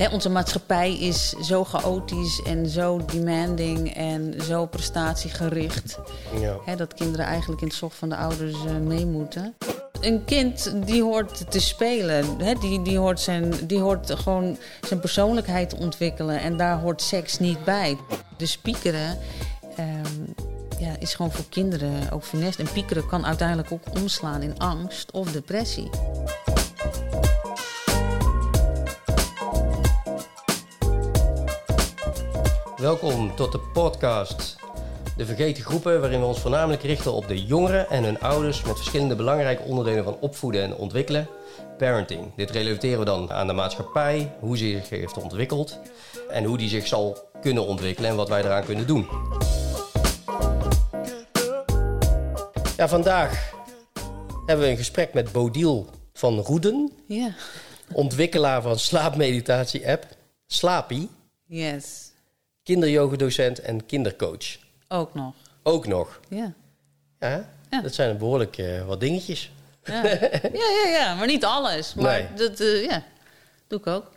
[0.00, 5.98] Hè, onze maatschappij is zo chaotisch en zo demanding en zo prestatiegericht.
[6.40, 6.56] Ja.
[6.64, 9.54] Hè, dat kinderen eigenlijk in het zog van de ouders eh, mee moeten.
[10.00, 15.00] Een kind die hoort te spelen, hè, die, die, hoort zijn, die hoort gewoon zijn
[15.00, 16.40] persoonlijkheid te ontwikkelen.
[16.40, 17.96] En daar hoort seks niet bij.
[18.36, 19.18] Dus piekeren
[19.76, 20.48] ehm,
[20.78, 22.58] ja, is gewoon voor kinderen ook funest.
[22.58, 25.90] En piekeren kan uiteindelijk ook omslaan in angst of depressie.
[32.80, 34.56] Welkom tot de podcast
[35.16, 38.76] De Vergeten Groepen, waarin we ons voornamelijk richten op de jongeren en hun ouders met
[38.76, 41.28] verschillende belangrijke onderdelen van opvoeden en ontwikkelen.
[41.78, 42.34] Parenting.
[42.36, 45.78] Dit relateren we dan aan de maatschappij, hoe ze zich heeft ontwikkeld
[46.30, 49.08] en hoe die zich zal kunnen ontwikkelen en wat wij eraan kunnen doen.
[52.76, 53.52] Ja, vandaag
[54.46, 57.34] hebben we een gesprek met Bodil van Roeden, Ja,
[57.92, 60.06] ontwikkelaar van slaapmeditatie-app
[60.46, 61.08] Slaapie,
[61.46, 62.09] yes.
[62.74, 64.56] Kinderyogadocent en kindercoach.
[64.88, 65.34] Ook nog.
[65.62, 66.20] Ook nog.
[66.28, 66.52] Ja.
[67.20, 67.80] Ja, Ja.
[67.82, 69.50] dat zijn behoorlijk eh, wat dingetjes.
[69.84, 70.04] Ja.
[70.04, 70.28] ja,
[70.84, 71.94] ja, ja, maar niet alles.
[71.94, 72.48] Maar Nee.
[72.48, 73.02] dat eh, ja,
[73.68, 74.10] doe ik ook.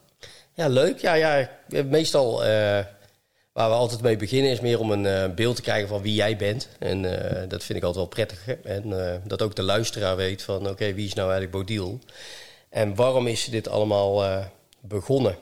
[0.54, 1.00] Ja, leuk.
[1.00, 1.50] Ja, ja,
[1.86, 2.50] meestal eh,
[3.54, 6.38] waar we altijd mee beginnen is meer om een beeld te krijgen van wie jij
[6.38, 6.70] bent.
[6.80, 7.02] En
[7.48, 8.46] dat vind ik altijd wel prettig.
[8.46, 8.54] hè.
[8.54, 12.00] En dat ook de luisteraar weet van oké, wie is nou eigenlijk Bodil?
[12.70, 14.44] En waarom is dit allemaal
[14.82, 15.38] begonnen?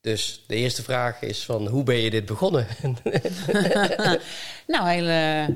[0.00, 2.66] Dus de eerste vraag is van hoe ben je dit begonnen?
[4.66, 5.46] Nou, hele,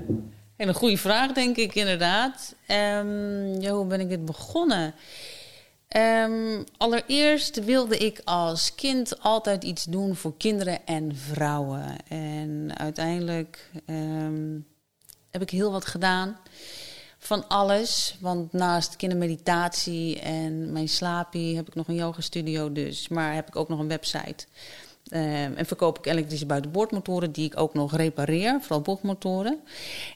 [0.56, 2.54] hele goede vraag, denk ik inderdaad.
[2.66, 4.94] Ehm, hoe ben ik dit begonnen?
[5.88, 11.96] Ehm, allereerst wilde ik als kind altijd iets doen voor kinderen en vrouwen.
[12.08, 14.58] En uiteindelijk ehm,
[15.30, 16.38] heb ik heel wat gedaan.
[17.26, 18.16] Van alles.
[18.20, 23.08] Want naast kindermeditatie en mijn slapie heb ik nog een yogastudio dus.
[23.08, 24.46] Maar heb ik ook nog een website.
[25.08, 29.60] Ehm, en verkoop ik elektrische buitenboordmotoren die ik ook nog repareer, vooral bochtmotoren.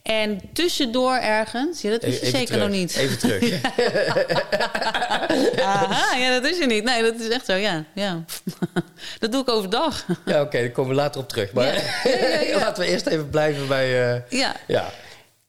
[0.02, 2.96] En tussendoor ergens, ja, dat wist je zeker terug, nog niet.
[2.96, 3.62] Even terug.
[5.62, 6.84] Aha, ja, dat is je niet.
[6.84, 7.84] Nee, dat is echt zo, ja.
[7.94, 8.25] ja.
[9.19, 10.06] dat doe ik overdag.
[10.25, 11.52] Ja, oké, daar komen we later op terug.
[11.52, 11.82] Maar Ja.
[12.04, 12.58] Ja, ja, ja.
[12.64, 14.14] laten we eerst even blijven bij...
[14.14, 14.56] eh, ja.
[14.66, 14.90] ja.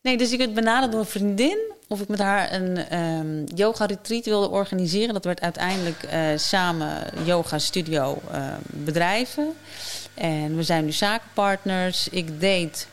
[0.10, 3.86] Nee, dus ik werd benaderd door een vriendin of ik met haar een ehm, yoga
[3.86, 5.14] retreat wilde organiseren.
[5.14, 9.54] Dat werd uiteindelijk eh, samen yoga studio eh, bedrijven.
[10.14, 12.08] En we zijn nu zakenpartners.
[12.08, 12.88] Ik deed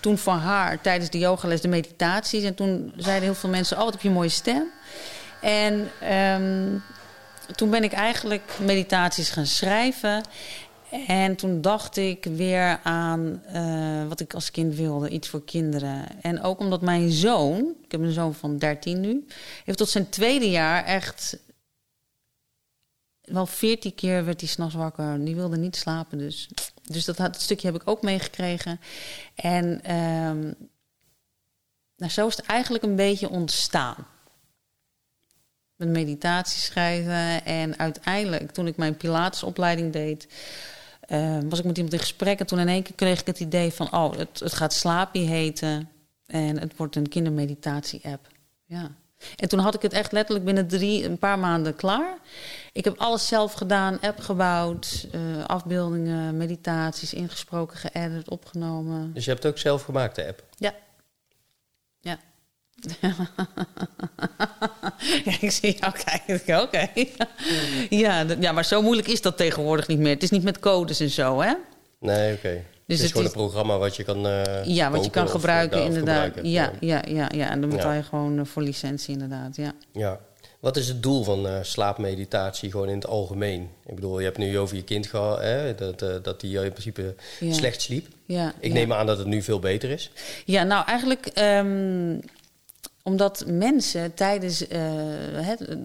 [0.00, 2.44] toen voor haar tijdens de yogales de meditaties.
[2.44, 4.70] En toen zeiden heel veel mensen, oh wat heb je mooie stem.
[5.40, 6.78] En ehm,
[7.54, 10.22] toen ben ik eigenlijk meditaties gaan schrijven.
[11.06, 16.22] En toen dacht ik weer aan eh, wat ik als kind wilde, iets voor kinderen.
[16.22, 19.26] En ook omdat mijn zoon, ik heb een zoon van 13 nu,
[19.64, 21.38] heeft tot zijn tweede jaar echt
[23.20, 25.24] wel 14 keer werd hij s'nachts wakker.
[25.24, 26.48] Die wilde niet slapen, dus.
[26.82, 28.80] Dus dat, stukje heb ik ook meegekregen.
[29.34, 30.52] En ehm,
[31.96, 34.06] nou, zo is het eigenlijk een beetje ontstaan.
[35.76, 37.44] Met meditatie schrijven.
[37.44, 40.26] En uiteindelijk, toen ik mijn Pilatesopleiding deed,
[41.06, 42.38] eh, was ik met iemand in gesprek.
[42.40, 45.26] En toen in één keer kreeg ik het idee van: oh, het, het gaat Slaapie
[45.26, 45.88] heten.
[46.26, 48.26] En het wordt een kindermeditatie-app.
[48.64, 48.90] Ja.
[49.36, 52.18] En toen had ik het echt letterlijk binnen drie, een paar maanden klaar.
[52.72, 59.12] Ik heb alles zelf gedaan, app gebouwd, eh, afbeeldingen, meditaties, ingesproken, geëdit, opgenomen.
[59.14, 60.44] Dus je hebt het ook zelf gemaakt, de app?
[60.56, 60.74] Ja.
[62.00, 62.18] Ja.
[65.24, 66.60] Ja, ik zie jou kijken.
[66.62, 66.88] Oké.
[67.88, 70.12] ja, ja, maar zo moeilijk is dat tegenwoordig niet meer.
[70.14, 71.52] Het is niet met codes en zo, hè?
[72.00, 72.62] Nee, oké.
[72.86, 75.10] Dus het is het gewoon is- een programma wat je kan eh, Ja, wat je
[75.10, 76.24] kan of, gebruiken, eh, of inderdaad.
[76.24, 76.50] gebruiken.
[76.50, 77.50] Ja, ja, ja, ja.
[77.50, 77.96] En dan betaal Ja.
[77.96, 79.56] je gewoon eh, voor licentie, inderdaad.
[79.56, 79.72] Ja.
[79.92, 80.20] Ja.
[80.60, 83.68] Wat is het doel van eh, slaapmeditatie gewoon in het algemeen?
[83.86, 86.70] Ik bedoel, je hebt nu over je kind gehad, hè, dat, eh, dat die in
[86.70, 87.52] principe Ja.
[87.52, 88.06] slecht sliep.
[88.26, 88.74] Ja, Ik ja.
[88.74, 90.10] neem aan dat het nu veel beter is.
[90.44, 92.16] Ja, nou eigenlijk ehm,
[93.04, 94.80] omdat mensen tijdens eh,
[95.32, 95.76] het,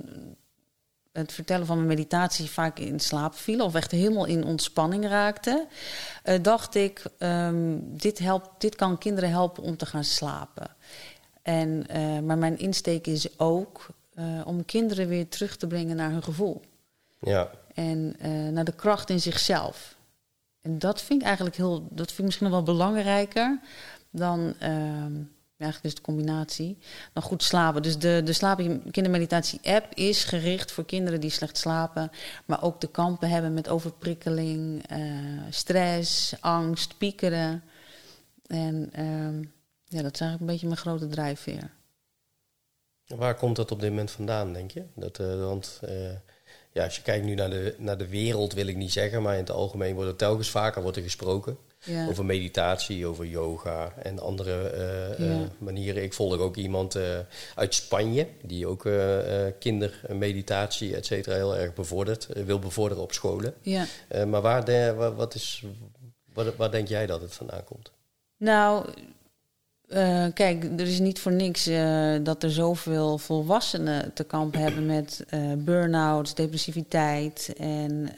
[1.12, 5.68] het vertellen van mijn meditatie vaak in slaap vielen of echt helemaal in ontspanning raakten,
[6.24, 10.76] eh, dacht ik, ehm, dit, helpt, dit kan kinderen helpen om te gaan slapen.
[11.42, 13.88] En, eh, maar mijn insteek is ook
[14.46, 16.62] om kinderen weer terug te brengen naar hun gevoel
[17.20, 18.16] Ja, en
[18.54, 19.96] naar de kracht in zichzelf.
[20.62, 23.60] En dat vind ik eigenlijk heel, dat vind ik misschien nog wel belangrijker
[24.10, 25.14] dan, ehm,
[25.60, 26.78] eigenlijk is de combinatie,
[27.14, 27.82] dan goed slapen.
[27.82, 32.12] Dus de, de slapen kindermeditatie app is gericht voor kinderen die slecht slapen,
[32.46, 35.00] maar ook te kampen hebben met overprikkeling, eh,
[35.50, 37.64] stress, angst, piekeren.
[38.48, 39.38] En ehm,
[39.86, 41.72] ja, dat is eigenlijk een beetje mijn grote drijfveer.
[43.08, 44.84] waar komt dat op dit moment vandaan, denk je?
[44.96, 46.12] Dat, eh, want eh,
[46.72, 49.34] ja, als je kijkt nu naar de, naar de wereld, wil ik niet zeggen, maar
[49.34, 51.58] in het algemeen wordt er telkens vaker wordt er gesproken.
[51.84, 52.08] Ja.
[52.08, 55.34] Over meditatie, over yoga en andere eh, Ja.
[55.34, 56.04] eh, manieren.
[56.04, 57.04] Ik volg ook iemand eh,
[57.56, 58.88] uit Spanje die ook
[59.60, 63.54] kindermeditatie, et cetera, heel erg bevordert, wil bevorderen op scholen.
[63.62, 63.86] ja.
[64.28, 65.64] Maar waar, de, waar, wat is,
[66.34, 67.92] waar, waar denk jij dat het vandaan komt?
[68.38, 68.86] Nou,
[70.34, 71.70] kijk, er is niet voor niks
[72.24, 77.54] dat er zoveel volwassenen te kampen hebben met eh burn-outs, depressiviteit.
[77.58, 78.10] En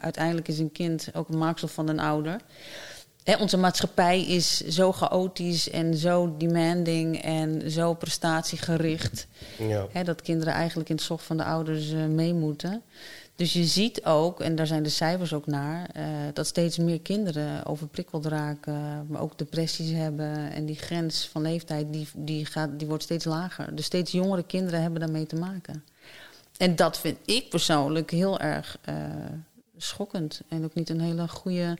[0.00, 2.40] uiteindelijk is een kind ook een maaksel van een ouder.
[3.26, 9.26] Hè, onze maatschappij is zo chaotisch en zo demanding en zo prestatiegericht.
[9.58, 12.82] Ja, Hè, dat kinderen eigenlijk in het zog van de ouders eh, mee moeten.
[13.36, 17.00] Dus je ziet ook, en daar zijn de cijfers ook naar, eh, dat steeds meer
[17.00, 20.52] kinderen overprikkeld raken, maar ook depressies hebben.
[20.52, 23.74] En die grens van leeftijd die, die, gaat, die wordt steeds lager.
[23.74, 25.84] Dus steeds jongere kinderen hebben daarmee te maken.
[26.56, 28.94] En dat vind ik persoonlijk heel erg eh,
[29.76, 30.40] schokkend.
[30.48, 31.76] En ook niet een hele goede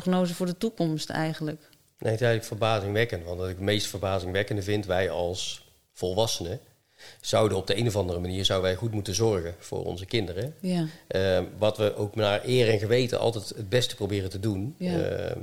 [0.00, 1.60] prognose voor de toekomst eigenlijk.
[1.98, 3.24] nee, het is eigenlijk verbazingwekkend.
[3.24, 6.60] Want wat ik het meest verbazingwekkende vind, wij als volwassenen,
[7.20, 10.54] zouden op de een of andere manier zouden wij goed moeten zorgen voor onze kinderen.
[10.60, 14.74] Ja, Eh, wat we ook naar eer en geweten altijd het beste proberen te doen.
[14.78, 14.98] Ja.
[15.00, 15.36] Eh,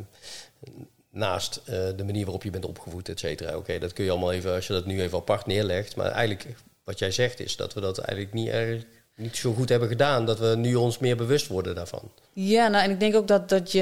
[1.12, 3.58] naast eh, de manier waarop je bent opgevoed, et cetera.
[3.58, 5.96] Oké, dat kun je allemaal even, als je dat nu even apart neerlegt.
[5.96, 8.84] Maar eigenlijk, wat jij zegt, is dat we dat eigenlijk niet, erg,
[9.16, 10.26] niet zo goed hebben gedaan.
[10.26, 12.12] Dat we nu ons meer bewust worden daarvan.
[12.34, 13.82] Ja, nou, en ik denk ook dat, dat je,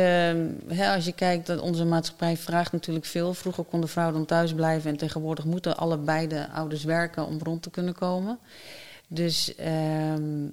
[0.68, 3.34] hè, als je kijkt, dat onze maatschappij vraagt natuurlijk veel.
[3.34, 7.40] Vroeger kon de vrouw dan thuis blijven en tegenwoordig moeten allebei de ouders werken om
[7.44, 8.40] rond te kunnen komen.
[9.08, 10.48] Dus, ehm,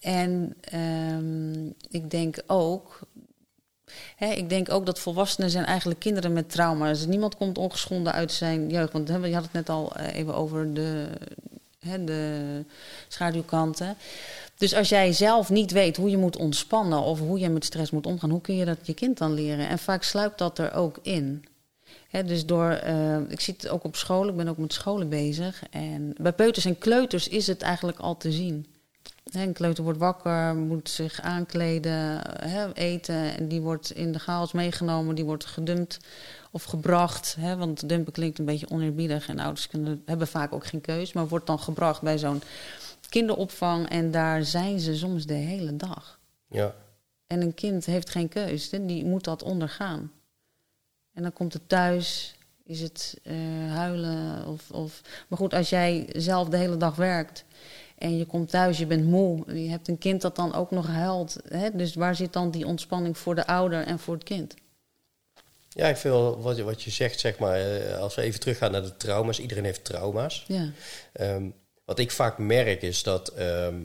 [0.00, 3.00] en ehm, ik denk ook,
[4.18, 6.98] ik denk ook dat volwassenen zijn eigenlijk kinderen met trauma's.
[6.98, 8.92] Dus niemand komt ongeschonden uit zijn jeugd.
[8.92, 11.08] Want je had het net al eh, even over de,
[11.80, 12.64] hè, de
[13.08, 13.96] schaduwkanten.
[14.56, 17.90] Dus als jij zelf niet weet hoe je moet ontspannen of hoe je met stress
[17.90, 19.68] moet omgaan, hoe kun je dat je kind dan leren?
[19.68, 21.44] En vaak sluipt dat er ook in.
[22.24, 25.62] Dus door, eh, ik zie het ook op school, ik ben ook met scholen bezig.
[25.70, 28.66] En bij peuters en kleuters is het eigenlijk al te zien.
[29.24, 33.36] Een kleuter wordt wakker, moet zich aankleden, hè, eten.
[33.36, 35.98] En die wordt in de chaos meegenomen, die wordt gedumpt
[36.50, 37.36] of gebracht.
[37.38, 41.12] Hè, want dumpen klinkt een beetje oneerbiedig en ouders kunnen, hebben vaak ook geen keus.
[41.12, 42.42] Maar wordt dan gebracht bij zo'n
[43.08, 46.18] kinderopvang en daar zijn ze soms de hele dag.
[46.46, 46.74] Ja,
[47.26, 50.12] En een kind heeft geen keus, hè, die moet dat ondergaan.
[51.12, 52.34] En dan komt het thuis,
[52.64, 53.34] is het eh,
[53.68, 54.46] huilen.
[54.46, 55.00] Of, of...
[55.28, 57.44] Maar goed, als jij zelf de hele dag werkt
[58.00, 60.86] en je komt thuis, je bent moe, je hebt een kind dat dan ook nog
[60.86, 61.36] huilt.
[61.48, 61.68] Hè?
[61.72, 64.54] Dus waar zit dan die ontspanning voor de ouder en voor het kind?
[65.68, 68.40] ja ik vind wel wat je, wat je zegt, zeg maar, eh, als we even
[68.40, 69.38] teruggaan naar de trauma's.
[69.38, 70.44] Iedereen heeft trauma's.
[70.46, 70.72] Ja,
[71.12, 71.44] Ehm,
[71.84, 73.76] wat ik vaak merk is dat, ehm,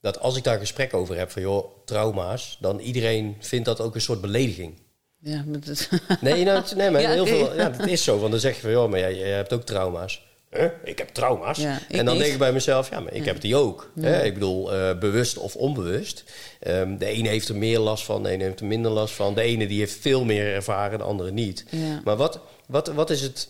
[0.00, 3.94] dat als ik daar gesprek over heb van joh, trauma's, dan iedereen vindt dat ook
[3.94, 4.78] een soort belediging.
[5.20, 5.88] ja het,
[6.20, 8.18] Nee, nou, nee maar Ja, heel veel, ja, dat is zo.
[8.18, 10.33] Want dan zeg je van joh, maar jij, jij hebt ook trauma's.
[10.56, 10.64] Huh?
[10.84, 11.58] Ik heb trauma's.
[11.58, 12.22] Ja, ik en dan niet.
[12.22, 13.32] denk ik bij mezelf, ja, maar ik Ja.
[13.32, 13.90] heb die ook.
[13.94, 14.02] Ja.
[14.02, 14.22] Hè?
[14.24, 16.24] Ik bedoel, eh, bewust of onbewust.
[16.60, 19.34] Ehm, de ene heeft er meer last van, de ene heeft er minder last van.
[19.34, 21.64] De ene die heeft veel meer ervaren, de andere niet.
[22.04, 23.48] Maar wat, wat, wat is het...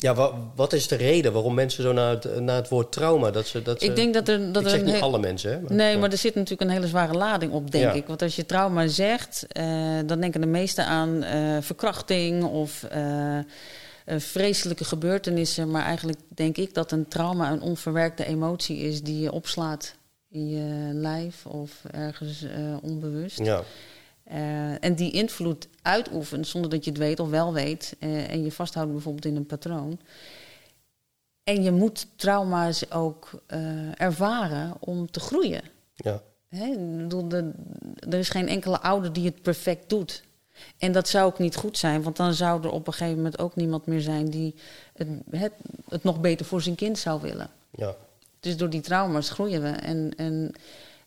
[0.00, 3.30] Ja, wat, wat is de reden waarom mensen zo naar het, naar het woord trauma...
[3.30, 5.02] Dat ze, dat ze, Ik denk dat er, dat ik er zeg een niet heel-
[5.02, 5.74] alle mensen, hè.
[5.74, 5.98] Nee, ja.
[5.98, 7.92] maar er zit natuurlijk een hele zware lading op, denk Ja.
[7.92, 8.06] ik.
[8.06, 9.64] Want als je trauma zegt, eh,
[10.06, 12.84] dan denken de meesten aan eh, verkrachting of
[14.16, 15.70] vreselijke gebeurtenissen.
[15.70, 19.94] Maar eigenlijk denk ik dat een trauma een onverwerkte emotie is die je opslaat
[20.28, 23.38] in je lijf of ergens eh, onbewust.
[23.38, 23.62] Ja,
[24.24, 27.96] Eh, en die invloed uitoefent zonder dat je het weet of wel weet.
[27.98, 29.98] eh, en je vasthoudt bijvoorbeeld in een patroon.
[31.44, 33.30] En je moet trauma's ook
[33.96, 35.62] ervaren om te groeien.
[35.94, 37.52] ja, Hè, bedoel, de-
[38.10, 40.22] er is geen enkele ouder die het perfect doet.
[40.78, 43.38] En dat zou ook niet goed zijn, want dan zou er op een gegeven moment
[43.38, 44.54] ook niemand meer zijn die
[44.94, 45.52] het, het,
[45.88, 47.50] het nog beter voor zijn kind zou willen.
[47.70, 47.96] ja.
[48.40, 50.52] Dus door die trauma's groeien we en, en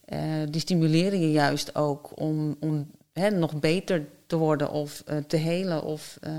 [0.06, 5.18] eh, die stimuleren je juist ook om, om hè, nog beter te worden of eh,
[5.28, 5.84] te helen.
[5.84, 6.32] Of, eh,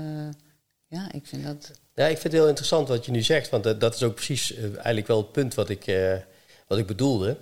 [0.87, 1.71] ja, ik vind dat.
[1.93, 4.15] Ja, ik vind het heel interessant wat je nu zegt, want dat, dat is ook
[4.15, 5.97] precies eigenlijk wel het punt wat ik,
[6.67, 7.37] wat ik bedoelde.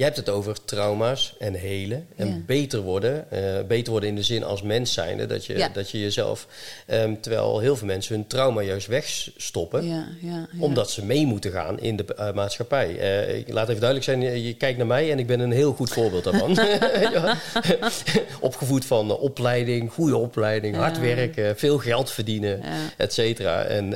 [0.00, 2.06] Je hebt het over trauma's en helen.
[2.16, 2.36] En Ja.
[2.46, 3.30] beter worden.
[3.30, 5.26] eh, beter worden in de zin als mens zijnde.
[5.26, 5.68] Dat je, Ja.
[5.68, 6.46] dat je jezelf...
[6.86, 9.86] ehm, terwijl heel veel mensen hun trauma juist wegstoppen.
[9.86, 10.58] Ja, ja, ja.
[10.60, 12.98] Omdat ze mee moeten gaan in de eh, maatschappij.
[12.98, 15.52] Eh, ik laat even duidelijk zijn, je, je kijkt naar mij en ik ben een
[15.52, 16.58] heel goed voorbeeld daarvan.
[18.40, 22.60] Opgevoed van opleiding, goede opleiding, hard werken, veel geld verdienen,
[22.96, 23.62] et cetera.
[23.62, 23.94] En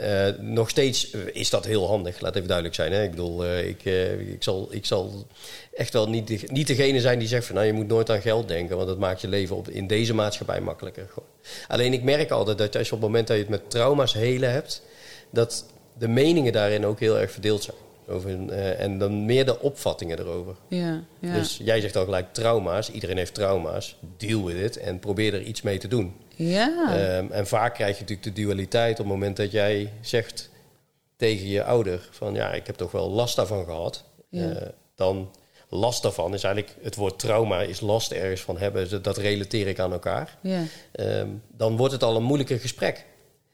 [0.53, 2.93] nog steeds is dat heel handig, laat even duidelijk zijn.
[2.93, 3.03] Hè?
[3.03, 3.85] Ik bedoel, ik,
[4.33, 5.27] ik, zal, ik zal
[5.75, 8.21] echt wel niet, de- niet degene zijn die zegt van nou je moet nooit aan
[8.21, 11.07] geld denken, want dat maakt je leven op, in deze maatschappij makkelijker.
[11.13, 11.29] Gewoon.
[11.69, 14.13] Alleen ik merk altijd dat als je op het moment dat je het met trauma's
[14.15, 14.83] helen hebt,
[15.31, 15.65] dat
[15.99, 17.77] de meningen daarin ook heel erg verdeeld zijn.
[18.09, 20.55] Over, eh, en dan meer de opvattingen erover.
[20.69, 21.35] Ja, ja.
[21.35, 22.91] Dus jij zegt al gelijk trauma's.
[22.91, 23.97] Iedereen heeft trauma's.
[24.17, 26.15] Deal with it en probeer er iets mee te doen.
[26.37, 26.97] ja.
[26.97, 30.51] Ehm, en vaak krijg je natuurlijk de dualiteit op het moment dat jij zegt
[31.17, 34.05] tegen je ouder van ja, ik heb toch wel last daarvan gehad.
[34.29, 34.51] Ja.
[34.51, 35.31] Eh, dan
[35.75, 38.91] last daarvan is eigenlijk het woord trauma is last ergens van hebben.
[38.91, 40.37] Dat- Dat relateer ik aan elkaar.
[40.41, 40.63] ja,
[40.93, 43.05] Ehm, dan wordt het al een moeilijker gesprek.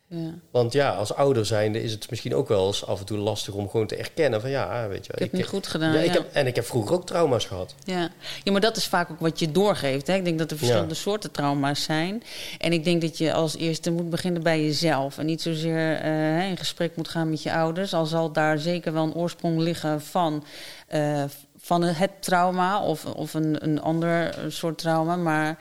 [0.07, 0.35] ja.
[0.51, 3.55] Want ja, als ouder zijnde is het misschien ook wel eens af en toe lastig
[3.55, 5.13] om gewoon te erkennen van ja, weet je.
[5.13, 5.93] Ik heb het niet goed gedaan.
[5.93, 7.75] Ja, Ja, ik heb, en ik heb vroeger ook trauma's gehad.
[7.85, 8.11] Ja.
[8.45, 10.07] ja, maar dat is vaak ook wat je doorgeeft.
[10.07, 10.15] Hè?
[10.15, 12.23] Ik denk dat er verschillende soorten trauma's zijn.
[12.59, 15.19] En ik denk dat je als eerste moet beginnen bij jezelf.
[15.19, 17.95] En niet zozeer eh, in gesprek moet gaan met je ouders.
[17.95, 20.45] Al zal daar zeker wel een oorsprong liggen van,
[20.89, 21.25] eh,
[21.71, 25.17] van het trauma of, of een, een ander soort trauma.
[25.17, 25.59] Maar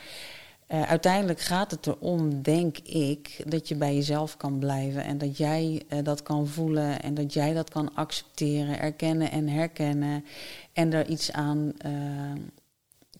[0.67, 5.03] eh, uiteindelijk gaat het erom, denk ik, dat je bij jezelf kan blijven.
[5.03, 9.47] En dat jij eh, dat kan voelen en dat jij dat kan accepteren, erkennen en
[9.47, 10.25] herkennen.
[10.73, 11.91] En er iets aan eh,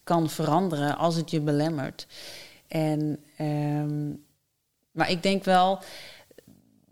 [0.04, 2.08] kan veranderen als het je belemmert.
[2.68, 4.10] En, ehm,
[4.92, 5.80] maar ik denk wel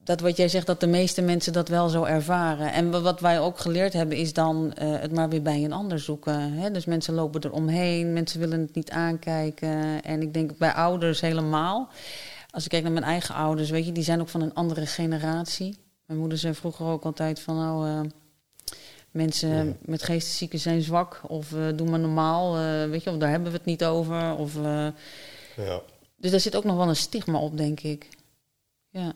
[0.08, 2.74] dat wat jij zegt, dat de meeste mensen dat wel zo ervaren.
[2.74, 5.72] En wa- wat wij ook geleerd hebben, is dan eh, het maar weer bij een
[5.74, 6.52] ander zoeken.
[6.54, 6.72] Hè?
[6.72, 10.04] Dus mensen lopen er omheen, mensen willen het niet aankijken.
[10.04, 11.90] En ik denk bij ouders helemaal.
[12.50, 14.86] Als ik kijk naar mijn eigen ouders, weet je, die zijn ook van een andere
[14.86, 15.78] generatie.
[16.06, 18.00] Mijn moeder zei vroeger ook altijd van, nou, eh,
[19.12, 19.74] mensen Ja.
[19.82, 21.22] met geesteszieken zijn zwak.
[21.28, 22.54] Of eh, doe maar normaal,
[22.90, 24.36] weet je, of daar hebben we het niet over.
[24.36, 24.54] Of,
[25.56, 25.82] Ja.
[26.16, 28.10] dus daar zit ook nog wel een stigma op, denk ik.
[28.90, 29.14] Ja.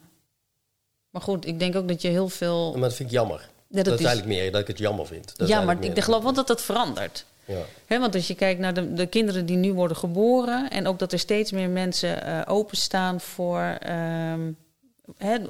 [1.11, 2.71] Maar goed, ik denk ook dat je heel veel.
[2.71, 3.49] Maar dat vind ik jammer.
[3.67, 5.37] Ja, dat, dat is eigenlijk meer dat ik het jammer vind.
[5.37, 7.25] Dat ja, maar ik geloof wel dat dat verandert.
[7.87, 7.99] Ja.
[7.99, 10.69] Want als je kijkt naar de, de kinderen die nu worden geboren.
[10.69, 13.77] en ook dat er steeds meer mensen eh, openstaan voor.
[13.79, 14.51] ehm,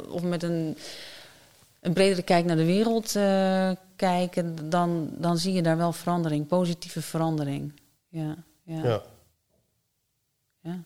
[0.10, 0.77] of met een,
[1.80, 4.70] een bredere kijk naar de wereld eh, kijken.
[4.70, 7.74] Dan, dan zie je daar wel verandering, positieve verandering.
[8.08, 9.01] Ja, ja, ja.
[10.62, 10.84] Ja.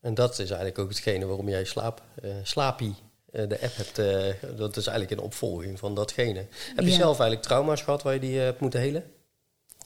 [0.00, 3.03] En dat is eigenlijk ook hetgene waarom jij slaap, eh Slapie, eh,
[3.34, 3.98] de app hebt.
[3.98, 6.46] eh, dat is eigenlijk een opvolging van datgene.
[6.74, 6.96] Heb je Ja.
[6.96, 9.04] zelf eigenlijk trauma's gehad waar je die eh, hebt moeten helen?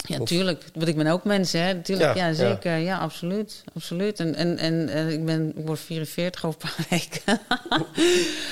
[0.06, 0.64] Ja, Of- tuurlijk.
[0.74, 1.80] Want ik ben ook mensen, hè.
[1.82, 2.76] Tuurlijk, Ja, zeker.
[2.76, 3.64] Ja, absoluut.
[3.74, 4.20] absoluut.
[4.20, 7.40] En, en, en eh, ik, ben, ik word 44 over een paar weken.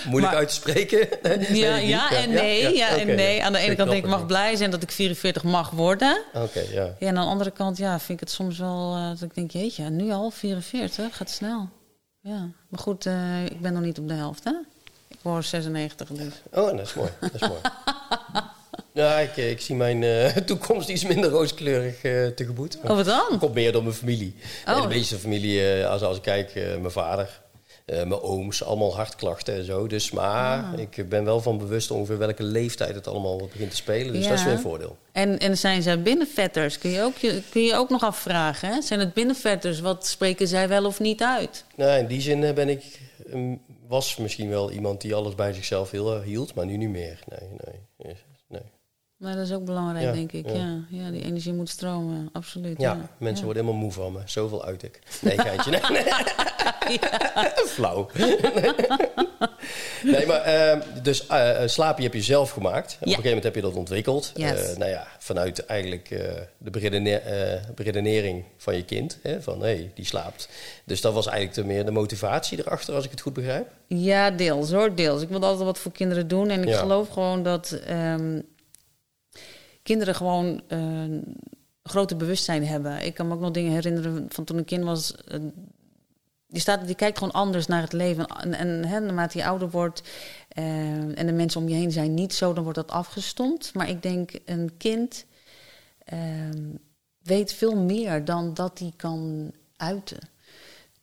[0.09, 1.09] Moeilijk Maar- uit te spreken?
[1.57, 2.77] ja, ja en nee.
[2.77, 3.43] Ja, en nee.
[3.45, 6.23] Aan de ene kant denk ik, mag blij zijn dat ik 44 mag worden.
[6.35, 6.85] Oké, ja.
[6.99, 9.35] Ja, en aan de andere kant ja, vind ik het soms wel eh, dat ik
[9.35, 11.69] denk, jeetje, nu al 44, gaat snel.
[12.21, 14.53] Ja, maar goed, eh, ik ben nog niet op de helft, hè?
[15.27, 16.33] Word 96 dus.
[16.53, 17.11] Oh, dat is mooi.
[17.21, 17.61] Dat is mooi.
[18.93, 22.79] Ja, ik, eh, ik zie mijn eh, toekomst iets minder rooskleurig eh, tegemoet.
[22.83, 23.25] Oh, wat dan?
[23.31, 24.35] Dat komt meer door mijn familie.
[24.67, 24.73] Oh.
[24.73, 27.41] Nee, de meeste familie, als, als ik kijk, mijn vader,
[27.87, 29.87] mijn ooms, allemaal hartklachten en zo.
[29.87, 30.79] Dus, maar Ah.
[30.81, 34.13] ik ben wel van bewust ongeveer welke leeftijd het allemaal begint te spelen.
[34.13, 34.29] Dus Ja.
[34.29, 34.97] dat is weer een voordeel.
[35.13, 36.79] En, en zijn zij binnenvetters?
[36.79, 37.15] Kun je, ook,
[37.51, 38.83] kun je ook nog afvragen, hè?
[38.83, 39.81] Zijn het binnenvetters?
[39.81, 41.65] Wat spreken zij wel of niet uit?
[41.75, 42.99] Nou, in die zin ben ik,
[43.33, 47.19] mm, was misschien wel iemand die alles bij zichzelf heel, hield, maar nu niet meer.
[47.29, 47.49] Nee.
[47.97, 48.17] nee.
[49.17, 50.49] Maar dat is ook belangrijk, Ja, denk ik.
[50.49, 50.55] ja.
[50.55, 50.83] Ja.
[50.89, 52.81] Ja, die energie moet stromen, absoluut.
[52.81, 54.21] Ja, Ja, mensen worden helemaal moe van me.
[54.25, 55.01] Zoveel uit ik.
[55.21, 55.71] Nee, geintje.
[55.71, 56.05] Nee, nee.
[57.77, 58.09] Flauw.
[60.03, 62.93] nee, maar ehm, dus eh eh, slaapje heb je zelf gemaakt.
[62.93, 64.33] Op een gegeven moment heb je dat ontwikkeld.
[64.35, 64.71] Yes.
[64.71, 66.09] Eh, nou ja, vanuit eigenlijk
[66.59, 69.19] de eh, beredenering van je kind.
[69.23, 70.49] Hè, van, hé, hey, die slaapt.
[70.85, 73.71] Dus dat was eigenlijk de, meer de motivatie erachter, als ik het goed begrijp.
[73.87, 75.23] Ja, deels hoor, deels.
[75.23, 76.51] Ik wil altijd wat voor kinderen doen.
[76.51, 78.41] En ik geloof gewoon dat ehm,
[79.87, 81.37] kinderen gewoon een
[81.83, 83.05] grote bewustzijn hebben.
[83.05, 85.15] Ik kan me ook nog dingen herinneren van toen ik kind was.
[85.15, 85.41] eh,
[86.47, 88.27] die, staat, die kijkt gewoon anders naar het leven.
[88.27, 90.03] En, en hè, naarmate je ouder wordt
[90.49, 93.75] eh, en de mensen om je heen zijn niet zo, dan wordt dat afgestompt.
[93.75, 95.25] Maar ik denk een kind
[96.05, 96.65] ehm,
[97.23, 100.19] weet veel meer dan dat hij kan uiten.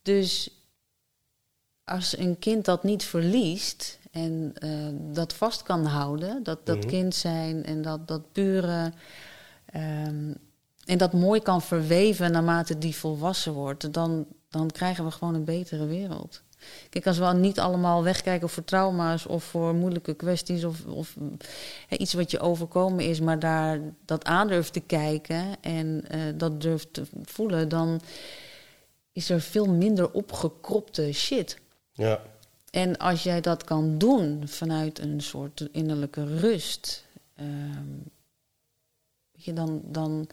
[0.02, 0.50] Dus
[1.84, 4.70] als een kind dat niet verliest en eh,
[5.13, 6.88] dat vast kan houden, dat, dat Mhm.
[6.88, 8.91] kind zijn en dat, dat pure,
[9.65, 10.34] ehm,
[10.86, 15.43] en dat mooi kan verweven naarmate die volwassen wordt, dan, dan krijgen we gewoon een
[15.43, 16.41] betere wereld.
[16.89, 21.15] Kijk, als we niet allemaal wegkijken voor trauma's of voor moeilijke kwesties of, of
[21.89, 26.62] iets wat je overkomen is, maar daar dat aan durft te kijken en uh, dat
[26.62, 28.01] durft te voelen, dan
[29.12, 31.58] is er veel minder opgekropte shit.
[31.91, 32.22] Ja.
[32.74, 40.27] En als jij dat kan doen vanuit een soort innerlijke rust, uh, dan, dan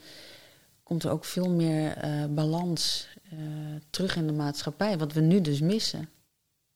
[0.82, 3.38] komt er ook veel meer uh, balans uh,
[3.90, 6.08] terug in de maatschappij, wat we nu dus missen.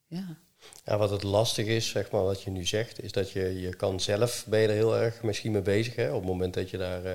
[0.06, 0.38] Ja.
[0.85, 3.75] Ja, wat het lastig is, zeg maar, wat je nu zegt, is dat je, je
[3.75, 5.97] kan zelf, ben je heel erg misschien mee bezig.
[5.97, 6.09] Hè?
[6.09, 7.12] Op het moment dat je daar, uh,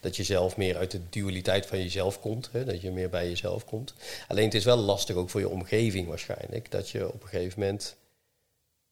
[0.00, 2.48] dat je zelf meer uit de dualiteit van jezelf komt.
[2.52, 2.64] Hè?
[2.64, 3.94] Dat je meer bij jezelf komt.
[4.28, 6.70] Alleen het is wel lastig ook voor je omgeving waarschijnlijk.
[6.70, 7.96] Dat je op een gegeven moment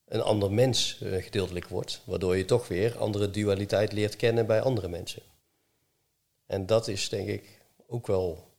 [0.09, 2.00] een ander mens uh, gedeeltelijk wordt.
[2.04, 5.23] Waardoor je toch weer andere dualiteit leert kennen bij andere mensen.
[6.47, 8.50] En dat is denk ik ook wel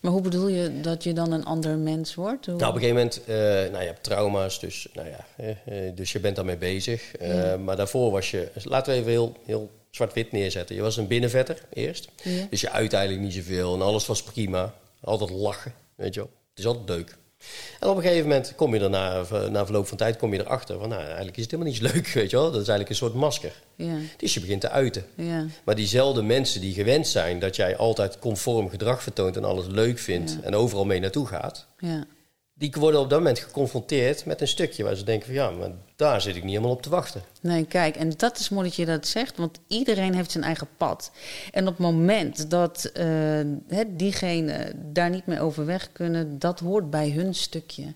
[0.00, 2.46] maar hoe bedoel je dat je dan een ander mens wordt?
[2.46, 3.36] Nou, op een gegeven moment, uh,
[3.72, 7.20] nou, je hebt trauma's, dus, nou ja, uh, dus je bent daarmee bezig.
[7.20, 7.56] Uh, ja.
[7.56, 10.76] Maar daarvoor was je, laten we even heel, heel zwart-wit neerzetten.
[10.76, 12.46] Je was een binnenvetter eerst, ja.
[12.50, 14.74] dus je uit eigenlijk niet zoveel en alles was prima.
[15.00, 16.30] Altijd lachen, weet je wel.
[16.50, 17.16] Het is altijd leuk.
[17.80, 20.40] En op een gegeven moment kom je er na, na verloop van tijd kom je
[20.40, 22.44] erachter van, nou, eigenlijk is het helemaal niet leuk, weet je wel.
[22.50, 23.52] Dat is eigenlijk een soort masker.
[23.76, 23.96] Ja.
[24.16, 25.04] Dus je begint te uiten.
[25.16, 25.46] Ja.
[25.64, 29.98] Maar diezelfde mensen die gewend zijn dat jij altijd conform gedrag vertoont en alles leuk
[29.98, 30.38] vindt Ja.
[30.46, 32.04] en overal mee naartoe gaat, Ja.
[32.58, 35.70] Die worden op dat moment geconfronteerd met een stukje waar ze denken van, ja, maar
[35.96, 37.22] daar zit ik niet helemaal op te wachten.
[37.40, 40.68] Nee, kijk, en dat is mooi dat je dat zegt, want iedereen heeft zijn eigen
[40.76, 41.10] pad.
[41.52, 42.90] En op het moment dat
[43.68, 47.92] hè, diegene daar niet mee overweg kunnen, dat hoort bij hun stukje.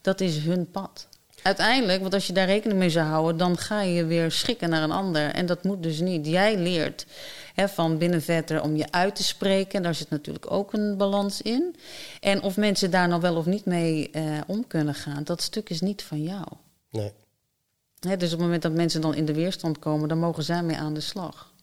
[0.00, 1.08] Dat is hun pad.
[1.42, 4.82] Uiteindelijk, want als je daar rekening mee zou houden, dan ga je weer schikken naar
[4.82, 5.30] een ander.
[5.30, 6.26] En dat moet dus niet.
[6.26, 7.06] Jij leert
[7.56, 9.82] hè, van binnenvetter om je uit te spreken.
[9.82, 11.76] Daar zit natuurlijk ook een balans in.
[12.20, 15.70] En of mensen daar nou wel of niet mee eh, om kunnen gaan, dat stuk
[15.70, 16.46] is niet van jou.
[16.90, 17.12] Nee.
[18.00, 20.62] Hè, dus op het moment dat mensen dan in de weerstand komen, dan mogen zij
[20.62, 21.54] mee aan de slag.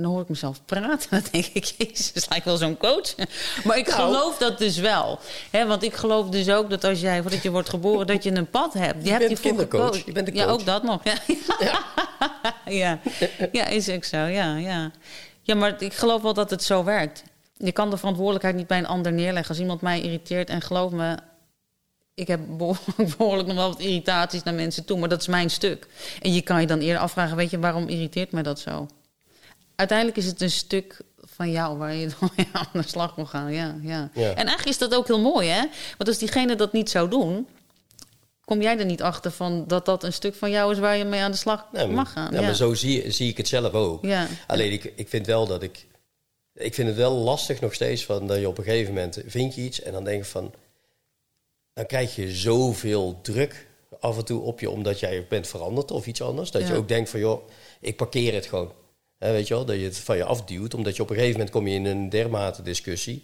[0.00, 1.08] En dan hoor ik mezelf praten.
[1.10, 3.14] Dan denk ik, jezus, lijkt wel zo'n coach.
[3.64, 4.00] Maar ik Nou.
[4.00, 5.18] geloof dat dus wel.
[5.50, 8.36] Hè, want ik geloof dus ook dat als jij, voordat je wordt geboren, dat je
[8.36, 9.04] een pad hebt.
[9.04, 10.04] Je, hebt bent die vroeger kindercoach.
[10.04, 10.52] Je bent Ja, coach.
[10.52, 11.00] ook dat nog.
[11.60, 11.80] Ja,
[12.66, 12.98] ja.
[13.52, 13.66] ja.
[13.66, 14.16] is ook zo.
[14.16, 14.90] Ja, ja.
[15.42, 17.22] ja, maar ik geloof wel dat het zo werkt.
[17.56, 19.48] Je kan de verantwoordelijkheid niet bij een ander neerleggen.
[19.48, 21.16] Als iemand mij irriteert, en geloof me,
[22.14, 25.50] ik heb behoorlijk, behoorlijk nog wel wat irritaties naar mensen toe, maar dat is mijn
[25.50, 25.86] stuk.
[26.22, 28.88] En je kan je dan eerder afvragen, weet je, waarom irriteert mij dat zo?
[29.80, 33.28] Uiteindelijk is het een stuk van jou waar je dan mee aan de slag moet
[33.28, 33.52] gaan.
[33.52, 34.10] Ja, ja.
[34.14, 34.28] Ja.
[34.28, 35.60] En eigenlijk is dat ook heel mooi, hè?
[35.96, 37.48] Want als diegene dat niet zou doen,
[38.44, 41.04] kom jij er niet achter van dat dat een stuk van jou is waar je
[41.04, 42.32] mee aan de slag Nee, maar- mag gaan.
[42.32, 42.46] ja, ja.
[42.46, 44.04] maar zo zie, zie ik het zelf ook.
[44.04, 44.26] Ja.
[44.46, 45.86] Alleen ik, ik vind wel dat ik.
[46.54, 49.54] Ik vind het wel lastig nog steeds van dat je op een gegeven moment vind
[49.54, 50.54] je iets en dan denk je van.
[51.72, 53.66] Dan krijg je zoveel druk
[54.00, 56.50] af en toe op je omdat jij bent veranderd of iets anders.
[56.50, 57.48] Dat je ook denkt van joh,
[57.80, 58.72] ik parkeer het gewoon.
[59.28, 60.74] Weet je wel, dat je het van je afduwt.
[60.74, 63.22] Omdat je op een gegeven moment kom je in een dermate discussie.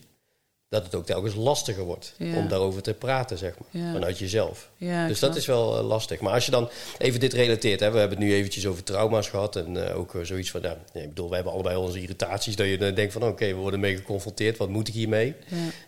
[0.68, 2.36] Dat het ook telkens lastiger wordt Ja.
[2.36, 3.82] om daarover te praten, zeg maar.
[3.82, 3.92] Ja.
[3.92, 4.70] Vanuit jezelf.
[4.76, 5.40] Ja, dus dat snap.
[5.40, 6.20] is wel eh, lastig.
[6.20, 9.28] Maar als je dan even dit relateert, hè, we hebben het nu eventjes over trauma's
[9.28, 9.56] gehad.
[9.56, 12.56] En eh, ook eh, zoiets van, nou, nee, ik bedoel, we hebben allebei onze irritaties.
[12.56, 14.56] Dat je dan denkt van, oké, we worden mee geconfronteerd.
[14.56, 15.34] Wat moet ik hiermee?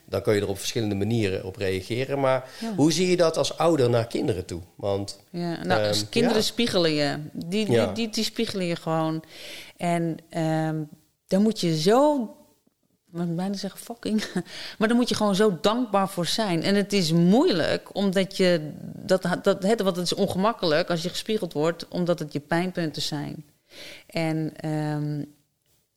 [0.05, 2.19] Dan kan je er op verschillende manieren op reageren.
[2.19, 4.61] Maar hoe zie je dat als ouder naar kinderen toe?
[4.75, 7.17] Want Ja, nou, Ehm, kinderen spiegelen je.
[7.33, 9.23] Die, die, die, die, spiegelen je gewoon.
[9.77, 10.75] En ehm
[11.27, 12.29] daar moet je zo,
[13.11, 14.23] ik wil bijna zeggen fucking,
[14.77, 16.63] maar daar moet je gewoon zo dankbaar voor zijn.
[16.63, 21.53] En het is moeilijk, omdat je, dat, dat, want het is ongemakkelijk als je gespiegeld
[21.53, 23.45] wordt, omdat het je pijnpunten zijn.
[24.07, 25.23] En ehm,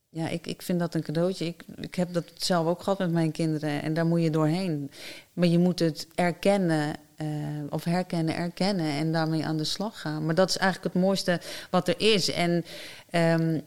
[0.09, 1.45] ja, ik, ik vind dat een cadeautje.
[1.47, 4.91] Ik, ik heb dat zelf ook gehad met mijn kinderen en daar moet je doorheen.
[5.33, 7.27] Maar je moet het erkennen, eh,
[7.71, 10.25] of herkennen, erkennen en daarmee aan de slag gaan.
[10.25, 12.31] Maar dat is eigenlijk het mooiste wat er is.
[12.31, 12.65] En
[13.11, 13.61] ehm,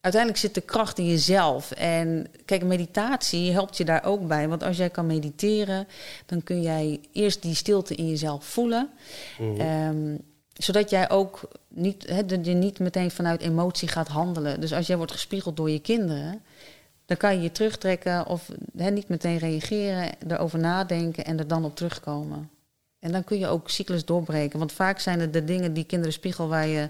[0.00, 1.70] uiteindelijk zit de kracht in jezelf.
[1.70, 4.48] En kijk, meditatie helpt je daar ook bij.
[4.48, 5.88] Want als jij kan mediteren,
[6.26, 8.90] dan kun jij eerst die stilte in jezelf voelen.
[9.58, 10.16] Ehm,
[10.52, 14.60] zodat jij ook niet, hè, dat je niet meteen vanuit emotie gaat handelen.
[14.60, 16.42] Dus als jij wordt gespiegeld door je kinderen,
[17.06, 21.64] dan kan je je terugtrekken of hè, niet meteen reageren, erover nadenken en er dan
[21.64, 22.50] op terugkomen.
[22.98, 24.58] En dan kun je ook cyclus doorbreken.
[24.58, 26.88] Want vaak zijn het de dingen die kinderen spiegelen waar je,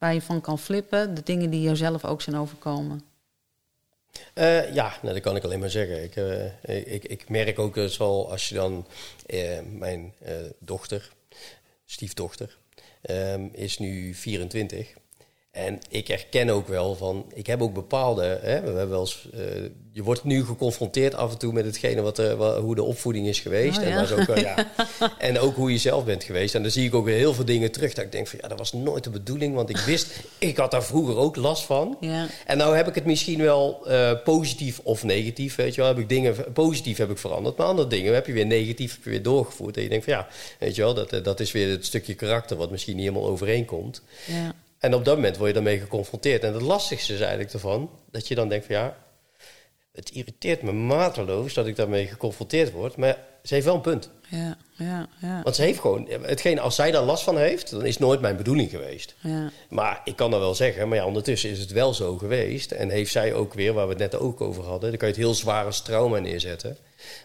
[0.00, 3.02] waar je van kan flippen, de dingen die jezelf ook zijn overkomen.
[4.34, 6.02] Eh, ja, nou, dat kan ik alleen maar zeggen.
[6.02, 8.86] Ik, eh, ik, ik merk ook dat wel als je dan
[9.26, 10.14] eh, mijn
[10.58, 11.12] dochter,
[11.84, 12.56] stiefdochter,
[13.00, 14.94] ehm, is nu 24.
[15.50, 19.28] En ik herken ook wel van, ik heb ook bepaalde, hè, we hebben wel eens,
[19.34, 19.40] uh,
[19.92, 23.26] je wordt nu geconfronteerd af en toe met hetgene wat, er, wat hoe de opvoeding
[23.26, 23.78] is geweest.
[23.78, 24.06] Oh, en, ja.
[24.14, 24.72] ook, ja.
[25.18, 26.54] en ook hoe je zelf bent geweest.
[26.54, 28.48] En dan zie ik ook weer heel veel dingen terug dat ik denk van, ja,
[28.48, 29.54] dat was nooit de bedoeling.
[29.54, 31.96] Want ik wist, ik had daar vroeger ook last van.
[32.00, 32.26] Ja.
[32.46, 35.90] En nou heb ik het misschien wel uh, positief of negatief, weet je wel.
[35.90, 39.04] Heb ik dingen, positief heb ik veranderd, maar andere dingen heb je weer negatief heb
[39.04, 39.76] je weer doorgevoerd.
[39.76, 42.56] En je denkt van, ja, weet je wel, dat, dat is weer het stukje karakter
[42.56, 44.02] wat misschien niet helemaal overeenkomt.
[44.26, 44.54] Ja.
[44.80, 46.44] En op dat moment word je daarmee geconfronteerd.
[46.44, 48.96] En het lastigste is eigenlijk ervan dat je dan denkt van ja,
[49.92, 52.96] het irriteert me mateloos dat ik daarmee geconfronteerd word.
[52.96, 54.10] Maar ze heeft wel een punt.
[54.28, 55.40] Ja, ja, ja.
[55.42, 58.20] Want ze heeft gewoon, hetgeen als zij daar last van heeft, dan is het nooit
[58.20, 59.14] mijn bedoeling geweest.
[59.20, 59.50] ja.
[59.68, 62.70] Maar ik kan dat wel zeggen, maar ja, ondertussen is het wel zo geweest.
[62.72, 65.14] En heeft zij ook weer, waar we het net ook over hadden, dan kan je
[65.14, 66.76] het heel zwaar als trauma neerzetten.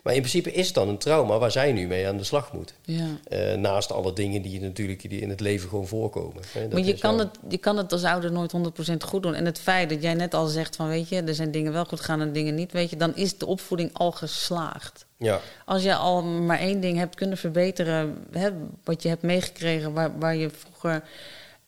[0.04, 2.54] Maar in principe is het dan een trauma waar zij nu mee aan de slag
[2.54, 2.74] moet.
[2.82, 3.06] ja.
[3.30, 6.44] Uh, naast alle dingen die natuurlijk die in het leven gewoon voorkomen.
[6.52, 8.52] Hè, dat Maar je kan, wel- het, je kan het als ouder nooit
[8.92, 9.34] 100% goed doen.
[9.34, 11.86] En het feit dat jij net al zegt van, weet je, er zijn dingen wel
[11.86, 15.06] goed gaan en dingen niet, weet je, dan is de opvoeding al geslaagd.
[15.18, 18.50] Ja, Als je al maar één ding hebt kunnen verbeteren, hè,
[18.84, 21.04] wat je hebt meegekregen, waar, waar je vroeger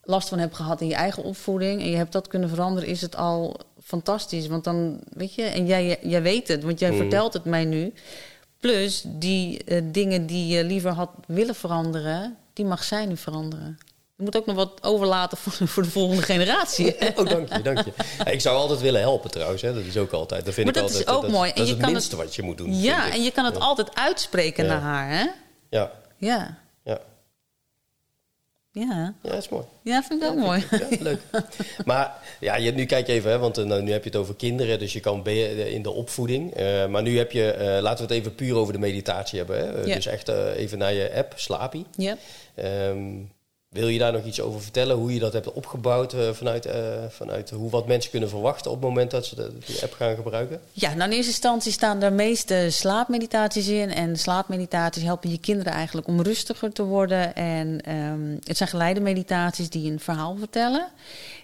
[0.04, 3.02] last van hebt gehad in je eigen opvoeding, en je hebt dat kunnen veranderen, is
[3.02, 4.48] het al fantastisch.
[4.48, 6.98] Want dan, weet je, en jij, jij weet het, want jij Mhm.
[6.98, 7.94] vertelt het mij nu.
[8.60, 13.78] Plus die eh, dingen die je liever had willen veranderen, die mag zij nu veranderen.
[14.16, 16.96] Je moet ook nog wat overlaten voor, voor de volgende generatie.
[17.20, 17.92] Oh, dank je, dank je.
[18.18, 19.74] Ja, ik zou altijd willen helpen trouwens, hè.
[19.74, 20.46] dat is ook altijd.
[20.46, 21.50] Dat vind Maar ik dat is altijd, ook dat, mooi.
[21.50, 22.80] En Dat is het kan minste het- wat je moet doen.
[22.82, 23.60] ja, en je kan het Ja.
[23.60, 24.70] altijd uitspreken Ja.
[24.70, 25.26] naar haar, hè?
[25.70, 26.58] Ja, Ja.
[28.80, 29.14] Ja.
[29.24, 29.64] Ja, dat is mooi.
[29.82, 30.64] ja vind ik ook mooi.
[30.72, 31.20] Ja, leuk.
[31.86, 34.20] Maar ja, je, nu kijk je even, hè, want eh, nou, nu heb je het
[34.20, 36.54] over kinderen, dus je kan be- in de opvoeding.
[36.54, 39.58] Eh, maar nu heb je, eh, laten we het even puur over de meditatie hebben.
[39.58, 39.82] Hè?
[39.82, 39.96] Eh, Ja.
[39.96, 41.86] Dus echt eh, even naar je app, Slapi.
[41.96, 42.18] Ja.
[42.56, 43.08] Ehm,
[43.70, 44.96] wil je daar nog iets over vertellen?
[44.96, 48.78] Hoe je dat hebt opgebouwd eh, vanuit, eh, vanuit hoe wat mensen kunnen verwachten op
[48.78, 50.62] het moment dat ze de, die app gaan gebruiken?
[50.72, 53.90] Ja, nou in eerste instantie staan er meeste slaapmeditaties in.
[53.90, 57.36] En slaapmeditaties helpen je kinderen eigenlijk om rustiger te worden.
[57.36, 60.88] En ehm, het zijn geleide meditaties die een verhaal vertellen.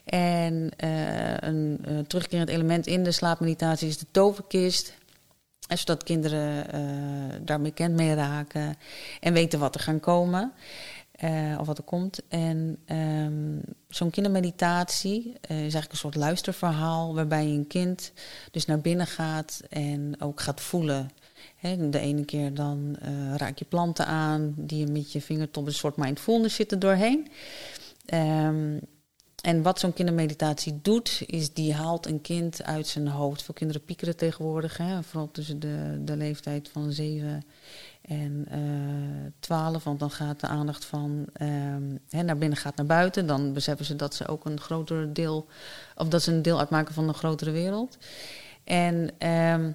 [0.06, 4.94] En eh, een terugkerend element in de slaapmeditatie is de toverkist.
[5.68, 6.82] Zodat kinderen eh,
[7.42, 8.78] daarmee bekend mee raken
[9.20, 10.54] en weten wat er gaan komen.
[11.14, 12.22] Eh, of wat er komt.
[12.28, 17.16] En ehm, zo'n kindermeditatie eh, is eigenlijk een soort luisterverhaal...
[17.16, 18.12] waarbij je een kind
[18.52, 21.10] dus naar binnen gaat en ook gaat voelen.
[21.90, 24.54] De ene keer dan eh, raak je planten aan...
[24.58, 27.28] die je met je vingertop een soort mindfulness zit er doorheen.
[28.06, 28.78] Ehm,
[29.42, 33.44] en wat zo'n kindermeditatie doet, is die haalt een kind uit zijn hoofd.
[33.44, 37.44] Veel kinderen piekeren tegenwoordig, hè, vooral tussen de, de leeftijd van 7
[38.04, 39.84] en eh 12.
[39.84, 43.28] Want dan gaat de aandacht van ehm, hè, naar binnen gaat naar buiten.
[43.28, 45.48] Dan beseffen ze dat ze ook een groter deel,
[45.96, 47.98] of dat ze een deel uitmaken van een grotere wereld.
[48.64, 49.72] En ehm,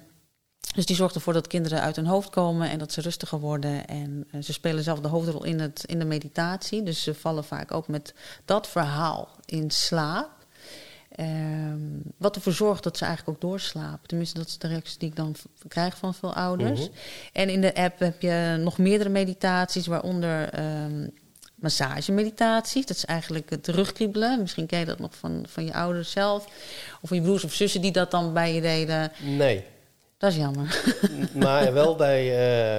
[0.75, 3.87] dus die zorgt ervoor dat kinderen uit hun hoofd komen en dat ze rustiger worden.
[3.87, 6.83] En eh, ze spelen zelf de hoofdrol in, het, in de meditatie.
[6.83, 8.13] Dus ze vallen vaak ook met
[8.45, 10.38] dat verhaal in slaap.
[11.09, 11.79] Ehm,
[12.17, 14.07] wat ervoor zorgt dat ze eigenlijk ook doorslapen.
[14.07, 15.35] Tenminste, dat is de reacties die ik dan
[15.67, 16.79] krijg van veel ouders.
[16.79, 16.89] Mhm.
[17.33, 21.07] En in de app heb je nog meerdere meditaties, waaronder ehm
[21.59, 22.85] massagemeditaties.
[22.85, 24.41] Dat is eigenlijk het rugkriebelen.
[24.41, 26.45] Misschien ken je dat nog van, van je ouders zelf.
[27.01, 29.11] Of van je broers of zussen die dat dan bij je deden.
[29.21, 29.63] Nee,
[30.17, 30.83] Dat is jammer.
[31.33, 32.21] maar wel bij,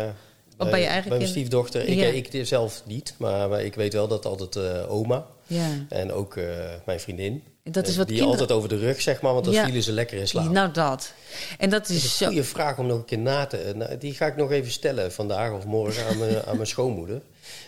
[0.04, 0.10] eh,
[0.58, 1.88] Of bij je eigen bij mijn stiefdochter.
[1.88, 2.06] Ik, Ja.
[2.06, 5.68] ik zelf niet, maar, maar ik weet wel dat altijd eh, oma ja.
[5.88, 6.44] en ook eh,
[6.86, 7.42] mijn vriendin...
[7.72, 8.40] Dat is eh, wat die kinderen...
[8.40, 9.64] altijd over de rug, zeg maar, want dan Ja.
[9.64, 10.50] vielen ze lekker in slaap.
[10.50, 11.12] Nou, dat.
[11.59, 12.26] En dat Dat is is een zo...
[12.26, 13.72] goede vraag om nog een keer na te...
[13.76, 17.20] nou, die ga ik nog even stellen vandaag of morgen aan mijn, aan mijn schoonmoeder.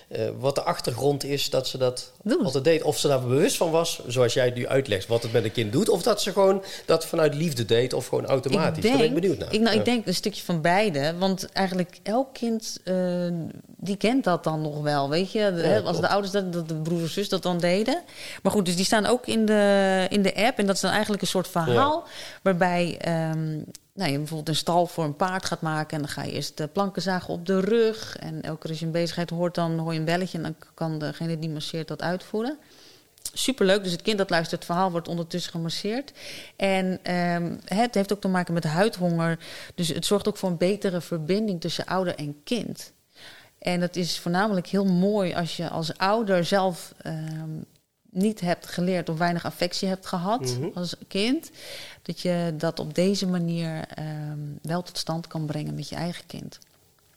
[0.08, 2.82] Eh, wat de achtergrond is dat ze dat altijd deed.
[2.82, 5.52] Of ze daar bewust van was, zoals jij het nu uitlegt, wat het met een
[5.52, 5.88] kind doet.
[5.88, 8.84] Of dat ze gewoon dat vanuit liefde deed of gewoon automatisch.
[8.84, 9.52] Daar ben ik benieuwd naar.
[9.52, 9.78] Ik, nou, Ja.
[9.78, 11.14] ik denk een stukje van beide.
[11.18, 12.94] Want eigenlijk elk kind, eh,
[13.76, 15.38] die kent dat dan nog wel, weet je.
[15.38, 18.02] Ja, als de ouders dat, dat de broer of zus dat dan deden.
[18.42, 20.58] Maar goed, dus die staan ook in de, in de app.
[20.58, 22.04] En dat is dan eigenlijk een soort verhaal...
[22.42, 23.58] waarbij ehm,
[23.94, 25.96] nou, je bijvoorbeeld een stal voor een paard gaat maken...
[25.96, 28.16] en dan ga je eerst de planken zagen op de rug.
[28.16, 30.38] En elke keer als je een bezigheid hoort, dan hoor je een belletje...
[30.38, 32.58] en dan kan degene die masseert dat uitvoeren.
[33.32, 33.82] Superleuk.
[33.82, 36.12] Dus het kind dat luistert het verhaal wordt ondertussen gemasseerd.
[36.56, 39.38] En ehm, het heeft ook te maken met huidhonger.
[39.74, 42.92] Dus het zorgt ook voor een betere verbinding tussen ouder en kind.
[43.58, 47.50] En dat is voornamelijk heel mooi als je als ouder zelf ehm,
[48.12, 50.68] niet hebt geleerd of weinig affectie hebt gehad Mhm.
[50.74, 51.50] als kind.
[52.02, 56.26] Dat je dat op deze manier ehm, wel tot stand kan brengen met je eigen
[56.26, 56.58] kind.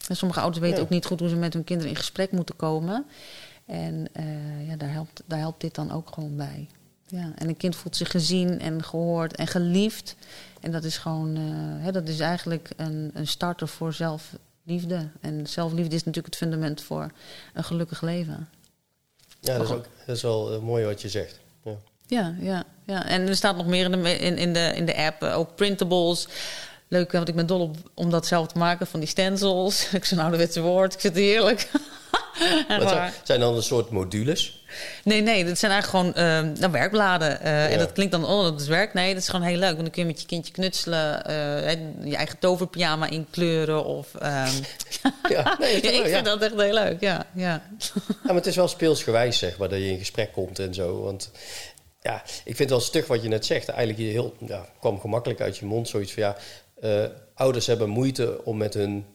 [0.08, 0.84] En sommige ouders weten Ja.
[0.84, 3.05] ook niet goed hoe ze met hun kinderen in gesprek moeten komen.
[3.65, 6.67] En eh, ja, daar, helpt, daar helpt dit dan ook gewoon bij.
[7.08, 10.15] Ja, en een kind voelt zich gezien en gehoord en geliefd.
[10.62, 11.43] En dat is gewoon, eh,
[11.84, 15.08] hè, dat is eigenlijk een, een starter voor zelfliefde.
[15.21, 17.12] En zelfliefde is natuurlijk het fundament voor
[17.53, 18.49] een gelukkig leven.
[19.45, 21.39] Ja, dat is, ook, dat is wel eh, mooi wat je zegt.
[21.63, 21.75] Ja.
[22.08, 23.05] Ja, ja, ja.
[23.08, 25.55] En er staat nog meer in de, in, in de, in de app, eh, ook
[25.55, 26.27] printables.
[26.88, 29.88] Leuk, want ik ben dol op om dat zelf te maken van die stencils.
[29.93, 31.69] Ik zo'n ouderwetse woord, ik zit heerlijk.
[32.67, 34.64] Echt Wat zijn dan een soort modules?
[35.04, 37.42] Nee, nee, dat zijn eigenlijk gewoon eh, nou, werkbladen.
[37.42, 38.94] Eh, En dat klinkt dan, oh, dat is werk.
[38.94, 39.70] Nee, dat is gewoon heel leuk.
[39.72, 41.26] Want dan kun je met je kindje knutselen.
[41.26, 43.86] eh, je eigen toverpyjama inkleuren.
[43.86, 44.54] Of, ehm,
[45.30, 46.14] Ja, nee, ja, ik ja.
[46.14, 47.26] vind dat echt heel leuk, ja.
[47.34, 47.62] ja.
[48.08, 51.02] Ja, maar het is wel speelsgewijs, zeg maar, dat je in gesprek komt en zo.
[51.02, 51.32] Want
[52.02, 53.70] ja, ik vind het wel stug wat je net zegt.
[53.70, 56.36] Eigenlijk je heel, ja, kwam gemakkelijk uit je mond zoiets van ja,
[56.82, 59.06] eh, ouders hebben moeite om met hun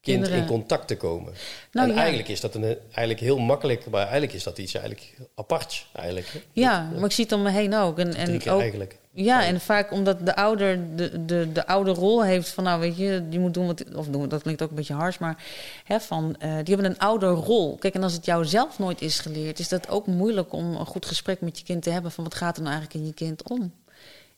[0.00, 0.38] kind Kinderen.
[0.38, 1.32] in contact te komen.
[1.72, 2.00] Nou, en ja.
[2.00, 5.90] eigenlijk is dat een, eigenlijk heel makkelijk, maar eigenlijk is dat iets eigenlijk aparts.
[5.92, 6.26] Eigenlijk.
[6.32, 6.40] hè.
[6.52, 7.98] Ja, maar ik zie het om me heen ook.
[7.98, 8.98] En, en ook eigenlijk.
[9.24, 12.96] Ja, en vaak omdat de ouder de, de, de oude rol heeft van, nou weet
[12.96, 15.44] je, die moet doen wat, of doen, dat klinkt ook een beetje hars, maar
[15.84, 17.76] hè, van, eh, die hebben een oude rol.
[17.76, 20.86] Kijk, en als het jou zelf nooit is geleerd, is dat ook moeilijk om een
[20.86, 23.14] goed gesprek met je kind te hebben van wat gaat er nou eigenlijk in je
[23.14, 23.72] kind om.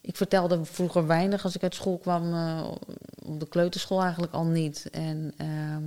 [0.00, 2.70] Ik vertelde vroeger weinig als ik uit school kwam, eh,
[3.24, 4.88] op de kleuterschool eigenlijk al niet.
[4.90, 5.82] En ehm,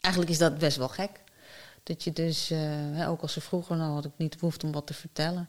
[0.00, 1.20] eigenlijk is dat best wel gek.
[1.82, 4.72] Dat je dus, eh, ook als ze vroeger, nou had ik niet de behoefte om
[4.72, 5.48] wat te vertellen.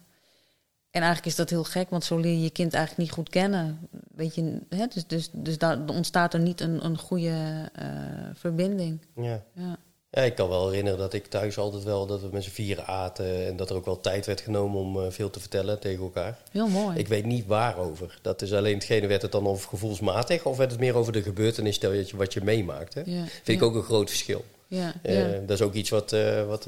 [0.93, 3.29] En eigenlijk is dat heel gek, want zo leer je je kind eigenlijk niet goed
[3.29, 3.87] kennen.
[4.15, 4.87] Weet je, hè?
[4.87, 7.87] Dus, dus, dus daar ontstaat er niet een, een goede eh,
[8.33, 9.05] verbinding.
[9.15, 9.43] Ja.
[9.53, 9.77] Ja.
[10.13, 12.85] Ja, ik kan wel herinneren dat ik thuis altijd wel dat we met z'n vieren
[12.85, 16.03] aten en dat er ook wel tijd werd genomen om eh, veel te vertellen tegen
[16.03, 16.37] elkaar.
[16.51, 16.97] Heel mooi.
[16.97, 18.19] Ik weet niet waarover.
[18.21, 21.21] Dat is alleen hetgene, werd het dan over gevoelsmatig of werd het meer over de
[21.21, 22.93] gebeurtenis dat je, wat je meemaakt?
[22.93, 23.01] Hè?
[23.05, 24.45] Ja, Vind ik ook een groot verschil.
[24.67, 25.39] ja, Eh, ja.
[25.39, 26.67] Dat is ook iets wat, eh, wat,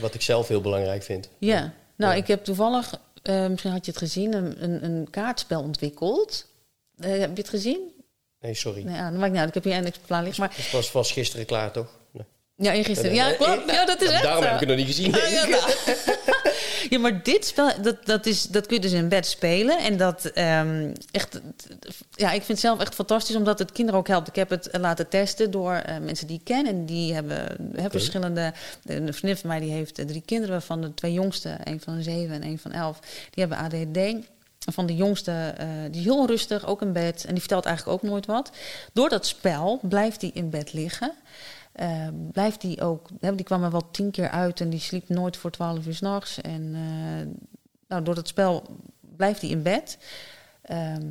[0.00, 1.28] wat ik zelf heel belangrijk vind.
[1.38, 1.72] ja.
[1.96, 2.94] nou, ik heb toevallig,
[3.48, 6.46] misschien had je het gezien, een, een, een kaartspel ontwikkeld.
[7.00, 7.78] Heb je het gezien?
[8.40, 8.82] Nee, sorry.
[8.82, 9.48] Nee, ja, dat maakt niet uit.
[9.48, 10.40] Ik heb hier een exemplaar liggen.
[10.42, 11.88] Maar Het was, was gisteren klaar, toch?
[12.58, 13.14] Ja, eergisteren.
[13.14, 13.70] Ja, klopt.
[13.70, 14.48] Ja, dat is echt Daarom zo.
[14.48, 15.14] heb ik het nog niet gezien.
[15.14, 15.62] Ah, ja, nou.
[16.90, 19.78] ja, maar dit spel, dat, dat, is, dat kun je dus in bed spelen.
[19.78, 21.40] En dat ehm, echt,
[22.10, 24.28] ja, ik vind het zelf echt fantastisch, omdat het kinderen ook helpt.
[24.28, 26.66] Ik heb het laten testen door eh, mensen die ik ken.
[26.66, 28.52] En die hebben hè, verschillende.
[28.84, 32.02] Een vriendin van mij die heeft eh, drie kinderen, waarvan de twee jongste, een van
[32.02, 33.96] zeven en een van elf, die hebben ADHD.
[33.96, 37.24] En Van de jongste, eh, die is heel rustig, ook in bed.
[37.24, 38.50] En die vertelt eigenlijk ook nooit wat.
[38.92, 41.12] Door dat spel blijft hij in bed liggen.
[41.76, 45.36] Eh, blijft die ook, die kwam er wel tien keer uit en die sliep nooit
[45.36, 46.40] voor twaalf uur s'nachts.
[46.40, 47.42] En eh,
[47.88, 48.62] nou, door dat spel
[49.00, 49.98] blijft hij in bed.
[50.62, 51.06] Ehm,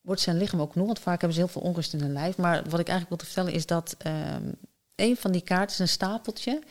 [0.00, 2.36] wordt zijn lichaam ook genoeg, want vaak hebben ze heel veel onrust in hun lijf.
[2.36, 4.52] Maar wat ik eigenlijk wil te vertellen is dat ehm,
[4.94, 6.62] een van die kaarten is een stapeltje.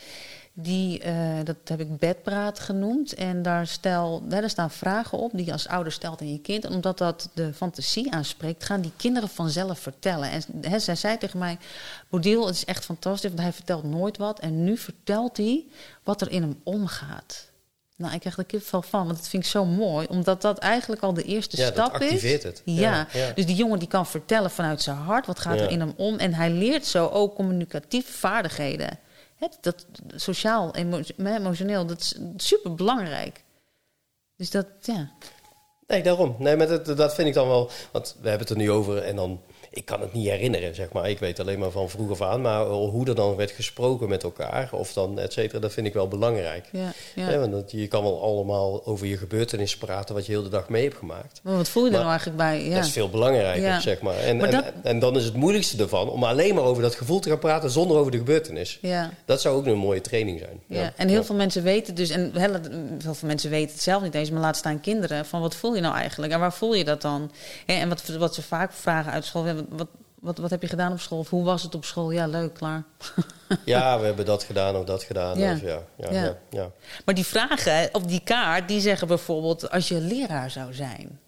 [0.54, 3.14] Die, eh, dat heb ik bedpraat genoemd.
[3.14, 6.66] En daar, stel, daar staan vragen op die je als ouder stelt aan je kind.
[6.66, 10.32] En omdat dat de fantasie aanspreekt, gaan die kinderen vanzelf vertellen.
[10.32, 11.58] En hè, zij zei tegen mij,
[12.10, 14.40] Bodil, het is echt fantastisch, want hij vertelt nooit wat.
[14.40, 15.66] En nu vertelt hij
[16.04, 17.48] wat er in hem omgaat.
[17.96, 20.08] Nou, ik krijg er kipvel van, want dat vind ik zo mooi.
[20.10, 22.08] Omdat dat eigenlijk al de eerste Ja, dat stap is.
[22.08, 22.62] activeert het.
[22.66, 22.82] Ja.
[22.82, 23.32] Ja, ja.
[23.36, 25.64] dus die jongen die kan vertellen vanuit zijn hart, wat gaat Ja.
[25.64, 26.18] er in hem om.
[26.18, 29.00] En hij leert zo ook communicatieve vaardigheden.
[29.40, 33.44] Hè, dat, sociaal, emo- emotioneel, dat is super belangrijk.
[34.36, 35.12] Dus dat, ja.
[35.88, 36.36] Nee, daarom.
[36.40, 37.70] Nee, maar dat, dat vind ik dan wel...
[37.92, 39.42] Want we hebben het er nu over en dan...
[39.72, 41.10] Ik kan het niet herinneren, zeg maar.
[41.10, 42.42] Ik weet alleen maar van vroeg af aan.
[42.42, 45.94] Maar hoe er dan werd gesproken met elkaar, of dan et cetera, dat vind ik
[45.94, 46.66] wel belangrijk.
[46.72, 47.38] ja, ja.
[47.40, 50.70] Want dat, je kan wel allemaal over je gebeurtenissen praten wat je heel de dag
[50.70, 51.40] mee hebt gemaakt.
[51.44, 52.64] Maar wat voel je er nou eigenlijk bij?
[52.66, 52.76] Ja.
[52.76, 54.18] Dat is veel belangrijker, zeg maar.
[54.18, 56.96] En, Maar en, dat- en dan is het moeilijkste ervan om alleen maar over dat
[56.96, 58.78] gevoel te gaan praten zonder over de gebeurtenis.
[58.82, 59.12] ja.
[59.26, 60.60] Dat zou ook een mooie training zijn.
[60.68, 62.54] Ja, en heel veel mensen weten dus, en heel
[63.04, 65.76] heel veel mensen weten het zelf niet eens, maar laat staan kinderen, van wat voel
[65.76, 67.32] je nou eigenlijk en waar voel je dat dan?
[67.66, 69.88] En wat, wat ze vaak vragen uit school, wat,
[70.20, 71.20] wat, wat, heb je gedaan op school?
[71.20, 72.12] Of hoe was het op school?
[72.12, 72.84] Ja, leuk, klaar.
[73.66, 75.38] Ja, we hebben dat gedaan of dat gedaan.
[75.38, 75.54] Ja.
[75.54, 76.24] Of ja, ja, Ja.
[76.24, 76.38] ja.
[76.50, 76.72] ja.
[77.06, 81.20] Maar die vragen op die kaart, die zeggen bijvoorbeeld, als je leraar zou zijn,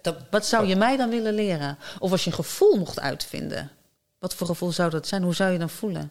[0.00, 1.78] dat, wat zou je mij dan willen leren?
[1.98, 3.70] Of als je een gevoel mocht uitvinden,
[4.18, 5.22] wat voor gevoel zou dat zijn?
[5.22, 6.10] Hoe zou je dan voelen?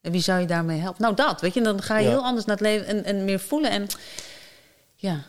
[0.00, 1.02] En wie zou je daarmee helpen?
[1.02, 3.40] Nou, dat, weet je, dan ga je heel anders naar het leven en, en meer
[3.40, 3.70] voelen.
[3.70, 3.86] En
[4.94, 5.24] ja,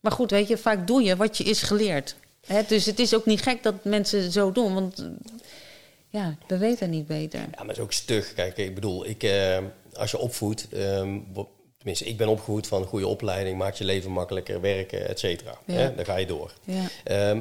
[0.00, 2.16] maar goed, weet je, vaak doe je wat je is geleerd.
[2.46, 5.08] Hè, dus het is ook niet gek dat mensen zo doen, want
[6.08, 7.40] ja, we weten niet beter.
[7.40, 8.34] Ja, maar het is ook stug.
[8.34, 9.58] Kijk, ik bedoel, ik, eh,
[9.92, 11.18] als je opvoedt, ehm,
[11.76, 15.58] tenminste, ik ben opgevoed van een goede opleiding, maakt je leven makkelijker, werken, et cetera.
[15.66, 15.88] Ja.
[15.88, 16.52] Dan ga je door.
[16.64, 17.40] Ja, Ehm,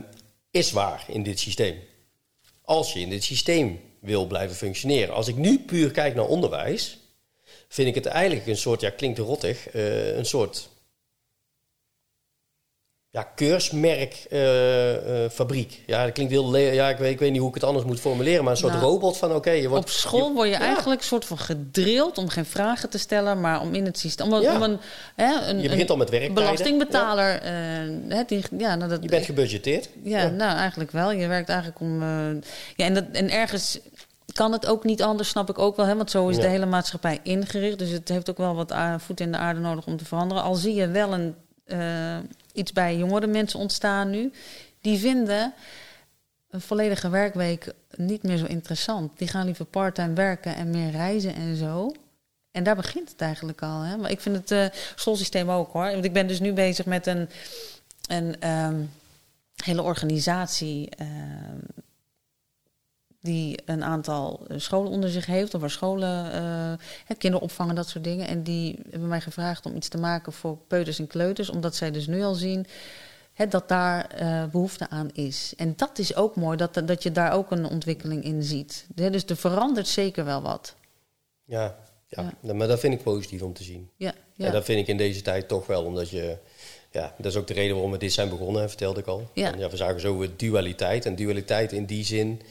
[0.51, 1.79] is waar in dit systeem.
[2.61, 5.13] Als je in dit systeem wil blijven functioneren.
[5.13, 6.97] Als ik nu puur kijk naar onderwijs,
[7.67, 10.69] vind ik het eigenlijk een soort, ja, klinkt rottig, eh, een soort
[13.13, 15.71] ja, keursmerkfabriek.
[15.71, 16.57] Uh, ja, dat klinkt heel...
[16.57, 18.73] Ja, ik weet, ik weet niet hoe ik het anders moet formuleren, maar een soort
[18.73, 19.51] nou, robot van oké...
[19.51, 23.41] je wordt, op school word je eigenlijk soort van gedrild om geen vragen te stellen,
[23.41, 24.33] maar om in het systeem...
[24.33, 24.79] Om, om een,
[25.15, 26.33] hè, een, je begint al met werk.
[26.33, 27.45] Belastingbetaler.
[27.45, 28.25] Ja.
[28.29, 29.89] Uh, ja, nou, dat, je bent gebudgeteerd.
[30.03, 31.11] Ja, nou eigenlijk wel.
[31.11, 32.01] Je werkt eigenlijk om...
[32.75, 33.79] Ja, en, dat, en ergens
[34.33, 35.85] kan het ook niet anders, snap ik ook wel.
[35.85, 35.95] Hè?
[35.95, 37.79] Want zo is de hele maatschappij ingericht.
[37.79, 40.43] Dus het heeft ook wel wat voet in de aarde nodig om te veranderen.
[40.43, 41.35] Al zie je wel een,
[41.67, 41.77] uh,
[42.53, 44.31] iets bij jongere mensen ontstaan nu.
[44.81, 45.53] Die vinden
[46.49, 49.17] een volledige werkweek niet meer zo interessant.
[49.17, 51.91] Die gaan liever parttime werken en meer reizen en zo.
[52.51, 53.81] En daar begint het eigenlijk al.
[53.81, 53.97] Hè?
[53.97, 55.91] Maar ik vind het uh, schoolsysteem ook hoor.
[55.91, 57.29] Want ik ben dus nu bezig met een,
[58.07, 58.91] een um,
[59.63, 60.89] hele organisatie.
[61.01, 61.07] Uh,
[63.21, 67.87] die een aantal eh, scholen onder zich heeft, of waar scholen uh, kinderen opvangen, dat
[67.87, 68.27] soort dingen.
[68.27, 71.91] En die hebben mij gevraagd om iets te maken voor peuters en kleuters, omdat zij
[71.91, 72.65] dus nu al zien
[73.33, 75.53] hè, dat daar uh, behoefte aan is.
[75.57, 78.85] En dat is ook mooi, dat, dat je daar ook een ontwikkeling in ziet.
[78.95, 80.75] Dus er verandert zeker wel wat.
[81.43, 81.75] Ja,
[82.07, 83.89] ja, maar dat vind ik positief om te zien.
[83.95, 84.45] Ja, ja.
[84.45, 86.37] En dat vind ik in deze tijd toch wel, omdat je
[86.91, 89.29] ja, dat is ook de reden waarom we dit zijn begonnen, vertelde ik al.
[89.33, 89.51] Ja.
[89.51, 91.05] En ja, we zagen zo dualiteit.
[91.05, 92.41] En dualiteit in die zin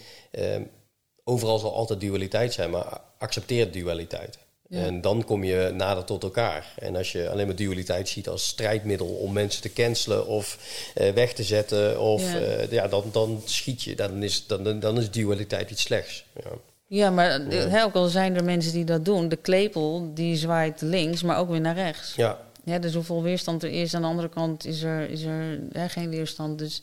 [1.24, 4.38] overal zal altijd dualiteit zijn, maar accepteer dualiteit.
[4.70, 6.72] En dan kom je nader tot elkaar.
[6.78, 10.58] En als je alleen maar dualiteit ziet als strijdmiddel om mensen te cancelen of
[11.00, 12.40] uh, weg te zetten, of, ja.
[12.40, 13.96] Uh, ja dan, dan schiet je.
[13.96, 16.24] Dan is, dan, dan is dualiteit iets slechts.
[16.34, 16.50] Ja.
[16.86, 17.82] Ja, maar ja.
[17.82, 19.28] ook al zijn er mensen die dat doen.
[19.28, 22.14] De klepel die zwaait links, maar ook weer naar rechts.
[22.14, 22.38] Ja.
[22.64, 26.10] ja dus hoeveel weerstand er is, aan de andere kant is er, is er geen
[26.10, 26.58] weerstand.
[26.58, 26.82] Dus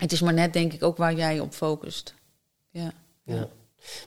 [0.00, 2.14] het is maar net, denk ik, ook waar jij op focust.
[2.70, 2.92] Ja.
[3.22, 3.48] ja.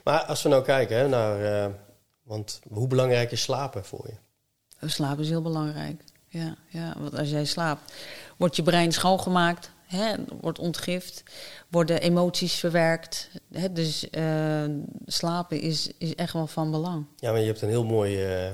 [0.04, 1.66] Maar als we nou kijken hè, naar.
[1.66, 1.74] Uh,
[2.22, 4.88] want hoe belangrijk is slapen voor je?
[4.88, 6.02] Slapen is heel belangrijk.
[6.28, 7.92] Ja, ja, want als jij slaapt,
[8.36, 11.22] wordt je brein schoongemaakt, hè, wordt ontgift,
[11.68, 13.30] worden emoties verwerkt.
[13.52, 14.64] Hè, dus uh,
[15.06, 17.06] slapen is, is echt wel van belang.
[17.16, 18.52] Ja, maar je hebt een heel mooi uh,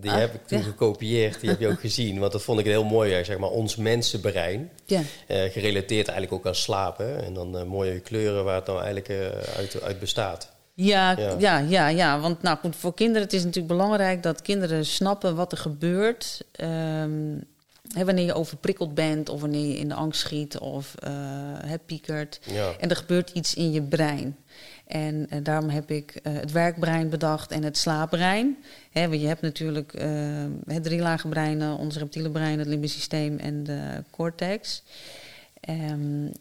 [0.00, 2.18] die ah, heb ik toen gekopieerd, die heb je ook gezien.
[2.18, 4.70] Want dat vond ik heel mooi, zeg maar, ons mensenbrein.
[4.84, 5.00] Ja.
[5.00, 7.24] Uh, gerelateerd eigenlijk ook aan slapen.
[7.24, 10.52] En dan uh, mooie kleuren waar het nou eigenlijk uh, uit, uit bestaat.
[10.74, 12.20] Ja, ja, ja, ja, ja.
[12.20, 16.44] Want nou, goed, voor kinderen het is natuurlijk belangrijk dat kinderen snappen wat er gebeurt.
[16.60, 17.44] Um,
[17.94, 22.40] hè, wanneer je overprikkeld bent of wanneer je in de angst schiet of uh, piekert.
[22.44, 22.72] Ja.
[22.78, 24.36] En er gebeurt iets in je brein.
[24.90, 28.56] En uh, daarom heb ik uh, het werkbrein bedacht en het slaapbrein.
[28.90, 30.02] Hè, want je hebt natuurlijk uh,
[30.66, 34.82] het drie lage breinen, ons reptiele brein, het limbisch systeem en de cortex.
[35.68, 36.32] Um,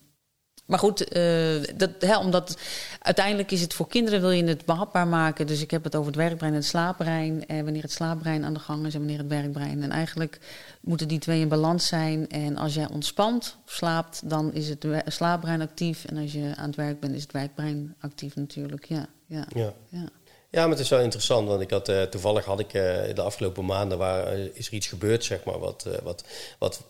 [0.69, 2.57] maar goed, uh, dat, hè, omdat
[2.99, 5.47] uiteindelijk is het voor kinderen wil je het behapbaar maken.
[5.47, 7.45] Dus ik heb het over het werkbrein en het slaapbrein.
[7.45, 9.83] En wanneer het slaapbrein aan de gang is en wanneer het werkbrein.
[9.83, 10.39] En eigenlijk
[10.81, 12.29] moeten die twee in balans zijn.
[12.29, 16.05] En als jij ontspant of slaapt, dan is het slaapbrein actief.
[16.05, 18.85] En als je aan het werk bent, is het werkbrein actief natuurlijk.
[18.85, 19.73] Ja, ja, ja.
[19.89, 20.09] ja.
[20.51, 22.81] Ja, maar het is wel interessant, want ik had, uh, toevallig had ik uh,
[23.13, 26.23] de afgelopen maanden waar is er iets gebeurd, zeg maar, wat, wat,
[26.59, 26.83] wat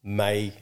[0.00, 0.52] mij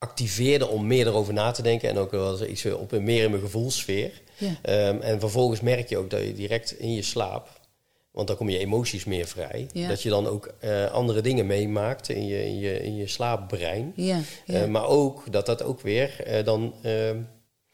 [0.00, 3.42] activeerde om meer erover na te denken en ook wel iets op meer in mijn
[3.42, 4.22] gevoelsfeer.
[4.36, 4.88] Ja.
[4.88, 7.60] Um, en vervolgens merk je ook dat je direct in je slaap,
[8.10, 12.08] want dan kom je emoties meer vrij, dat je dan ook uh, andere dingen meemaakt
[12.08, 13.92] in je, in je, in je slaapbrein.
[13.96, 17.20] Ja, uh, maar ook dat dat ook weer uh, dan ehm,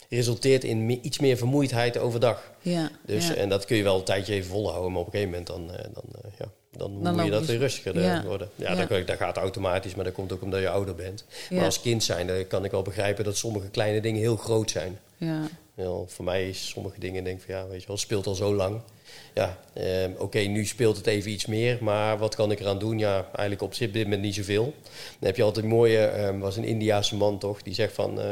[0.08, 2.52] resulteert in me iets meer vermoeidheid overdag.
[2.60, 5.46] Ja, dus, En dat kun je wel een tijdje even volhouden, maar op een gegeven
[5.46, 8.24] moment dan, dan ja, dan, moet je dat weer rustiger ja.
[8.24, 8.48] worden.
[8.54, 8.86] Ja, ja.
[8.86, 11.24] Dat, dat, gaat automatisch, maar dat komt ook omdat je ouder bent.
[11.50, 14.98] Maar als kind zijn, kan ik wel begrijpen dat sommige kleine dingen heel groot zijn.
[15.16, 15.48] Ja.
[16.06, 18.54] voor mij is sommige dingen, denk ik van ja, weet je wel, speelt al zo
[18.54, 18.80] lang.
[19.34, 22.98] Ja, eh, oké, nu speelt het even iets meer, maar wat kan ik eraan doen?
[22.98, 24.64] Ja, eigenlijk op dit moment niet zoveel.
[25.18, 28.18] Dan heb je altijd een mooie, eh, was een Indiaanse man toch, die zegt van,
[28.18, 28.24] uh,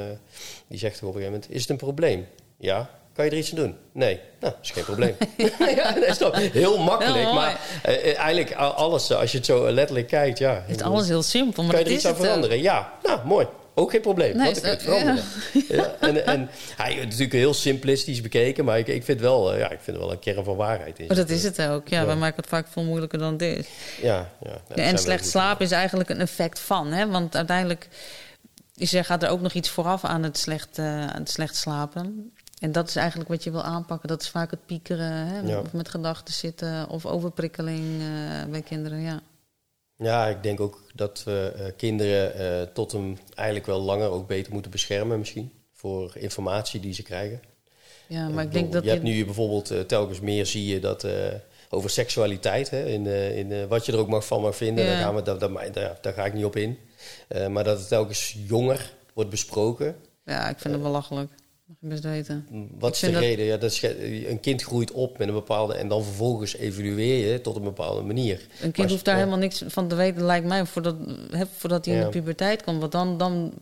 [0.66, 2.26] die zegt op een gegeven moment, is het een probleem?
[2.57, 3.77] Ja, kan je er iets aan doen?
[3.92, 4.20] Nee.
[4.40, 5.16] Nou, is geen probleem.
[5.77, 7.33] ja, dat is toch heel makkelijk.
[7.33, 10.62] maar uh, eigenlijk alles, als je het zo letterlijk kijkt, ja.
[10.66, 11.62] Het is alles heel simpel.
[11.62, 12.62] Maar kan je er iets aan veranderen?
[12.62, 13.46] Ja, nou, mooi.
[13.77, 14.37] Ook geen probleem.
[14.37, 15.24] Nee, want ik het veranderen.
[15.68, 15.94] Ja.
[16.00, 19.79] en, en hij is natuurlijk heel simplistisch bekeken, maar ik, ik vind wel, ja, ik
[19.81, 21.07] vind wel een kern van waarheid in.
[21.07, 21.88] Maar dat is het ook.
[21.88, 22.07] Ja, ja.
[22.07, 23.66] wij maken het vaak veel moeilijker dan is.
[24.03, 24.61] Ja, ja.
[24.68, 27.07] ja en slecht slapen is eigenlijk een effect van, hè?
[27.07, 27.88] Want uiteindelijk
[28.77, 31.57] is er, gaat er ook nog iets vooraf aan het slecht, uh, aan het slecht
[31.57, 32.32] slapen.
[32.61, 34.09] En dat is eigenlijk wat je wil aanpakken.
[34.09, 35.59] Dat is vaak het piekeren, hè?
[35.59, 39.00] of met gedachten zitten, of overprikkeling uh, bij kinderen.
[39.00, 39.22] Ja.
[39.96, 44.26] ja, ik denk ook dat we uh, kinderen uh, tot een eigenlijk wel langer ook
[44.26, 45.52] beter moeten beschermen, misschien.
[45.72, 47.40] Voor informatie die ze krijgen.
[48.07, 48.84] Ja, maar ik, denk dat.
[48.84, 51.07] Je hebt nu bijvoorbeeld telkens meer zie je dat
[51.68, 52.70] over seksualiteit.
[52.70, 54.84] Hè, in, uh, in wat je er ook mag van mag vinden.
[54.84, 54.90] Ja.
[54.90, 56.78] Daar, gaan we, daar, daar, daar, daar ga ik niet op in.
[57.48, 59.96] Maar dat het telkens jonger wordt besproken.
[60.24, 61.30] Ja, ik vind het belachelijk.
[61.67, 62.47] Mag je best weten.
[62.79, 63.45] Wat is de dat- reden?
[63.45, 63.83] Ja, dat is,
[64.27, 65.75] een kind groeit op met een bepaalde...
[65.75, 68.41] en dan vervolgens evalueer je tot een bepaalde manier.
[68.41, 69.21] Een Maar kind hoeft daar ja.
[69.21, 70.97] helemaal niks van te weten, lijkt mij, voordat,
[71.57, 72.81] voordat hij in de puberteit komt.
[72.81, 73.53] Want dan, dan,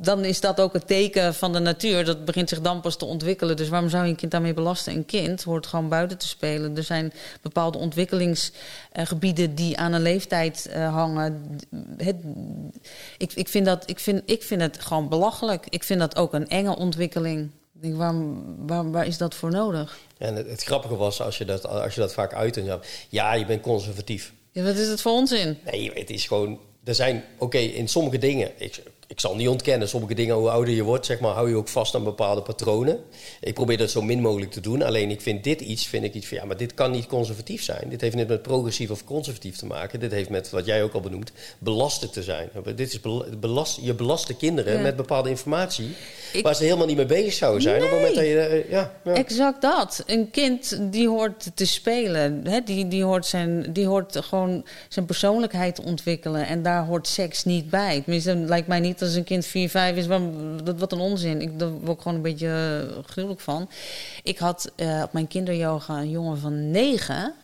[0.00, 2.04] dan is dat ook het teken van de natuur.
[2.04, 3.56] Dat begint zich dan pas te ontwikkelen.
[3.56, 4.94] Dus waarom zou je een kind daarmee belasten?
[4.94, 6.76] Een kind hoort gewoon buiten te spelen.
[6.76, 11.58] Er zijn bepaalde ontwikkelingsgebieden die aan een leeftijd eh, hangen.
[11.96, 12.16] Het,
[13.18, 15.66] ik, ik, vind dat, ik, vind, ik vind het gewoon belachelijk.
[15.68, 17.50] Ik vind dat ook een enge ontwikkeling.
[17.74, 19.98] Ik denk, waarom, waar, waar is dat voor nodig?
[20.18, 22.56] En het, het grappige was, als je dat, als je dat vaak uit...
[22.56, 22.78] en ja,
[23.08, 24.32] ja, je bent conservatief.
[24.52, 25.58] Ja, wat is het voor onzin?
[25.64, 26.58] Nee, het is gewoon...
[26.84, 28.50] Er zijn, oké, in sommige dingen...
[28.56, 31.54] Ik, ik zal niet ontkennen, sommige dingen, hoe ouder je wordt, zeg maar, hou je
[31.56, 32.98] ook vast aan bepaalde patronen.
[33.40, 34.82] Ik probeer dat zo min mogelijk te doen.
[34.82, 37.62] Alleen ik vind dit iets, vind ik iets van, ja, maar dit kan niet conservatief
[37.62, 37.88] zijn.
[37.88, 40.00] Dit heeft niet met progressief of conservatief te maken.
[40.00, 42.48] Dit heeft met, wat jij ook al benoemt, belasten te zijn.
[42.64, 44.80] Dit is bel- belast, je belast de kinderen Ja.
[44.80, 45.88] met bepaalde informatie...
[46.32, 47.76] Ik- waar ze helemaal niet mee bezig zouden zijn.
[47.76, 48.38] Op het moment dat je...
[48.40, 49.12] eh, ja, ja.
[49.14, 50.02] Exact dat.
[50.06, 52.40] Een kind die hoort te spelen.
[52.48, 52.60] Hè?
[52.60, 56.46] Die, die, hoort zijn, die hoort gewoon zijn persoonlijkheid te ontwikkelen.
[56.46, 58.00] En daar hoort seks niet bij.
[58.00, 60.06] Tenminste, het lijkt mij niet als een kind 4, 5 is.
[60.06, 60.20] Wat,
[60.64, 61.40] dat- wat een onzin.
[61.40, 62.48] Ik, daar word ik gewoon een beetje
[62.96, 63.68] eh, gruwelijk van.
[64.22, 67.34] Ik had eh, op mijn kinderyoga een jongen van 9.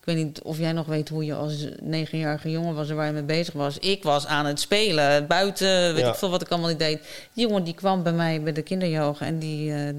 [0.00, 3.06] Ik weet niet of jij nog weet hoe je als negenjarige jongen was en waar
[3.06, 3.78] je mee bezig was.
[3.78, 6.08] Ik was aan het spelen, buiten, weet Ja.
[6.08, 7.00] ik veel wat ik allemaal niet deed.
[7.32, 9.94] Die jongen die kwam bij mij bij de kinderyoga en die, eh,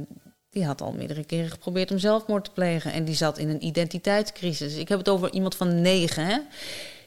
[0.50, 2.92] die had al meerdere keren geprobeerd om zelfmoord te plegen.
[2.94, 4.76] En die zat in een identiteitscrisis.
[4.76, 6.38] Ik heb het over iemand van negen, hè.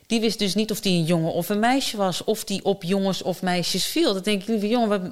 [0.07, 2.25] Die wist dus niet of die een jongen of een meisje was.
[2.25, 4.15] Of die op jongens of meisjes viel.
[4.15, 5.11] Dat denk ik, lieve jongen, waar,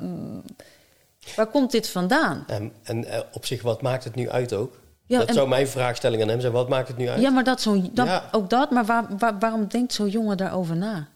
[1.36, 2.44] waar komt dit vandaan?
[2.46, 4.80] En, en eh, op zich, wat maakt het nu uit ook?
[5.06, 6.52] Ja, dat en- zou mijn vraagstelling aan hem zijn.
[6.52, 7.20] Wat maakt het nu uit?
[7.20, 8.28] Ja, maar dat zo, dat, Ja.
[8.32, 8.70] ook dat.
[8.70, 11.08] Maar waar, waar- waarom denkt zo'n jongen daarover na?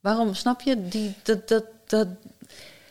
[0.00, 0.88] Waarom, snap je?
[0.88, 2.06] Die, dat, dat, dat,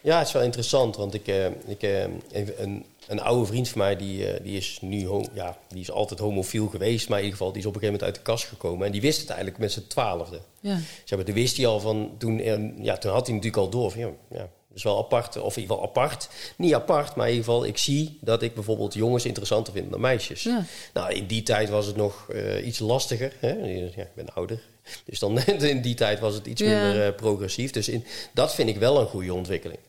[0.02, 3.70] Ja, het is wel interessant, want ik, eh, ik, eh, een, een, een oude vriend
[3.70, 7.24] van mij, die, eh, die is nu ja, die is altijd homofiel geweest, maar in
[7.24, 8.86] ieder geval, die is op een gegeven moment uit de kast gekomen.
[8.86, 10.40] En die wist het eigenlijk met zijn twaalfde.
[10.60, 10.80] ja.
[11.04, 13.70] Zeg maar, toen wist hij al van, toen, eh, ja, toen had hij natuurlijk al
[13.70, 14.38] door van, ja, ja,
[14.68, 16.30] dat is wel apart, of in ieder geval apart.
[16.58, 20.00] Niet apart, maar in ieder geval, ik zie dat ik bijvoorbeeld jongens interessanter vind dan
[20.02, 20.44] meisjes.
[20.44, 20.66] Ja.
[20.94, 23.34] Nou, in die tijd was het nog eh, iets lastiger.
[23.40, 23.52] Hè?
[23.54, 24.62] Ja, ik ben ouder.
[25.06, 26.86] Dus dan in die tijd was het iets Ja.
[26.88, 27.72] minder progressief.
[27.72, 29.80] Dus in, dat vind ik wel een goede ontwikkeling.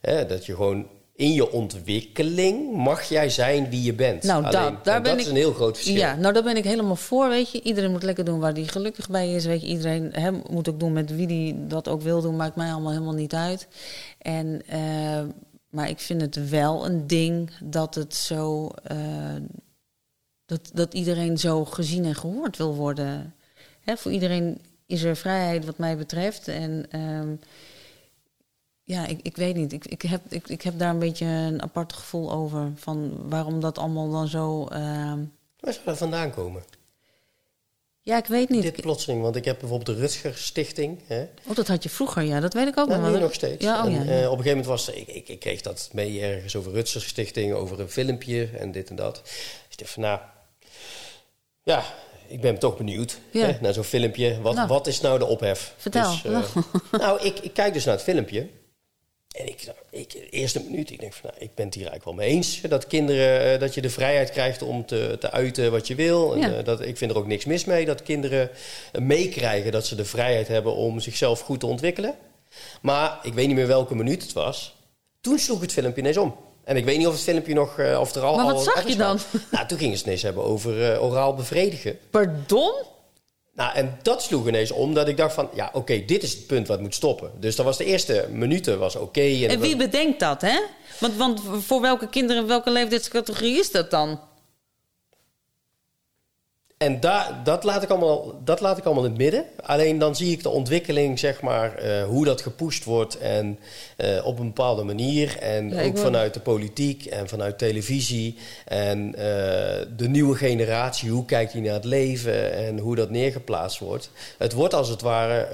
[0.00, 0.26] Hè?
[0.26, 0.86] Dat je gewoon
[1.16, 4.22] in je ontwikkeling mag jij zijn wie je bent.
[4.22, 5.96] Nou, dat- Alleen, daar en ben dat ik- is een heel groot verschil.
[5.96, 7.62] Ja, nou daar ben ik helemaal voor, weet je.
[7.62, 9.66] Iedereen moet lekker doen waar hij gelukkig bij is, weet je.
[9.66, 12.92] Iedereen hè, moet ook doen met wie die dat ook wil doen, maakt mij allemaal
[12.92, 13.68] helemaal niet uit.
[14.18, 15.22] En, eh,
[15.70, 18.68] maar ik vind het wel een ding dat het zo...
[18.84, 18.96] eh,
[20.46, 23.34] dat, dat iedereen zo gezien en gehoord wil worden.
[23.80, 26.48] Hè, voor iedereen is er vrijheid wat mij betreft.
[26.48, 27.28] En ehm,
[28.84, 29.72] ja, ik, ik weet niet.
[29.72, 32.72] Ik, ik, heb, ik, ik heb daar een beetje een apart gevoel over.
[32.76, 34.66] Van waarom dat allemaal dan zo...
[34.66, 35.18] ehm,
[35.60, 36.62] Waar zou dat vandaan komen?
[38.00, 38.62] ja, ik weet niet.
[38.62, 41.00] Dit plotseling, want ik heb bijvoorbeeld de Rutger Stichting.
[41.06, 41.22] Hè?
[41.48, 42.40] Oh, dat had je vroeger, ja.
[42.40, 43.20] Dat weet ik ook Nou, nog wel.
[43.20, 43.64] nog steeds.
[43.64, 44.30] Ja, oh, En, ja, eh, ja.
[44.30, 47.52] op een gegeven moment was ik, ik, ik kreeg dat mee ergens over Rutger Stichting,
[47.52, 49.20] over een filmpje en dit en dat.
[49.24, 49.32] Dus
[49.70, 50.20] ik dacht van, nou,
[51.62, 51.84] ja,
[52.26, 53.46] ik ben toch benieuwd Ja.
[53.46, 54.40] hè, naar zo'n filmpje.
[54.40, 54.68] Wat, Nou.
[54.68, 55.74] wat is nou de ophef?
[55.76, 56.10] Vertel.
[56.10, 56.56] Dus, eh,
[57.00, 58.48] nou, ik, ik kijk dus naar het filmpje.
[59.34, 62.16] En ik, ik, de eerste minuut, ik denk van, nou, ik ben het hier eigenlijk
[62.16, 62.60] wel mee eens.
[62.60, 66.34] Dat kinderen, eh, dat je de vrijheid krijgt om te, te uiten wat je wil.
[66.34, 66.52] En, Ja.
[66.56, 68.50] eh, dat, ik vind er ook niks mis mee dat kinderen
[68.92, 72.14] eh, meekrijgen dat ze de vrijheid hebben om zichzelf goed te ontwikkelen.
[72.82, 74.74] Maar ik weet niet meer welke minuut het was.
[75.20, 76.36] Toen sloeg het filmpje ineens om.
[76.64, 78.36] En ik weet niet of het filmpje nog, of er al.
[78.36, 79.18] Maar wat al zag je dan?
[79.50, 81.98] Nou, toen gingen ze het ineens hebben over oraal bevredigen.
[82.10, 82.72] Pardon?
[83.54, 86.46] Nou, en dat sloeg ineens om dat ik dacht van, ja, oké, dit is het
[86.46, 87.30] punt wat moet stoppen.
[87.40, 89.20] Dus dat was de eerste minuten was oké.
[89.20, 90.60] en En wie bedenkt dat, hè?
[91.00, 94.20] Want, want voor welke kinderen, welke leeftijdscategorie is dat dan?
[96.78, 99.44] En daar, dat, laat ik allemaal, dat laat ik allemaal in het midden.
[99.62, 103.18] Alleen dan zie ik de ontwikkeling, zeg maar, eh, hoe dat gepusht wordt.
[103.18, 103.58] En
[103.96, 105.38] eh, op een bepaalde manier.
[105.38, 108.38] En Ja, ook wil- vanuit de politiek en vanuit televisie.
[108.64, 113.78] En eh, de nieuwe generatie, hoe kijkt die naar het leven en hoe dat neergeplaatst
[113.78, 114.10] wordt.
[114.38, 115.48] Het wordt als het ware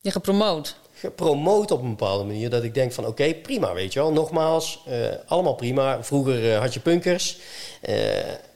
[0.00, 0.76] Je gepromoot.
[0.94, 2.50] gepromoot op een bepaalde manier.
[2.50, 4.12] Dat ik denk van oké, prima, weet je wel.
[4.12, 4.84] Nogmaals,
[5.26, 6.04] allemaal prima.
[6.04, 7.38] Vroeger had je punkers.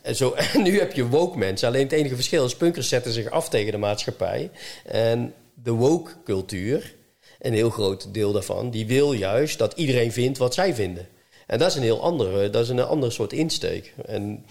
[0.05, 1.69] En, zo, en nu heb je woke mensen.
[1.69, 4.51] Alleen het enige verschil is, punkers zetten zich af tegen de maatschappij.
[4.85, 6.95] En de woke cultuur,
[7.39, 11.09] een heel groot deel daarvan, die wil juist dat iedereen vindt wat zij vinden.
[11.47, 13.95] En dat is een heel andere, dat is een ander soort insteek.
[14.07, 14.45] En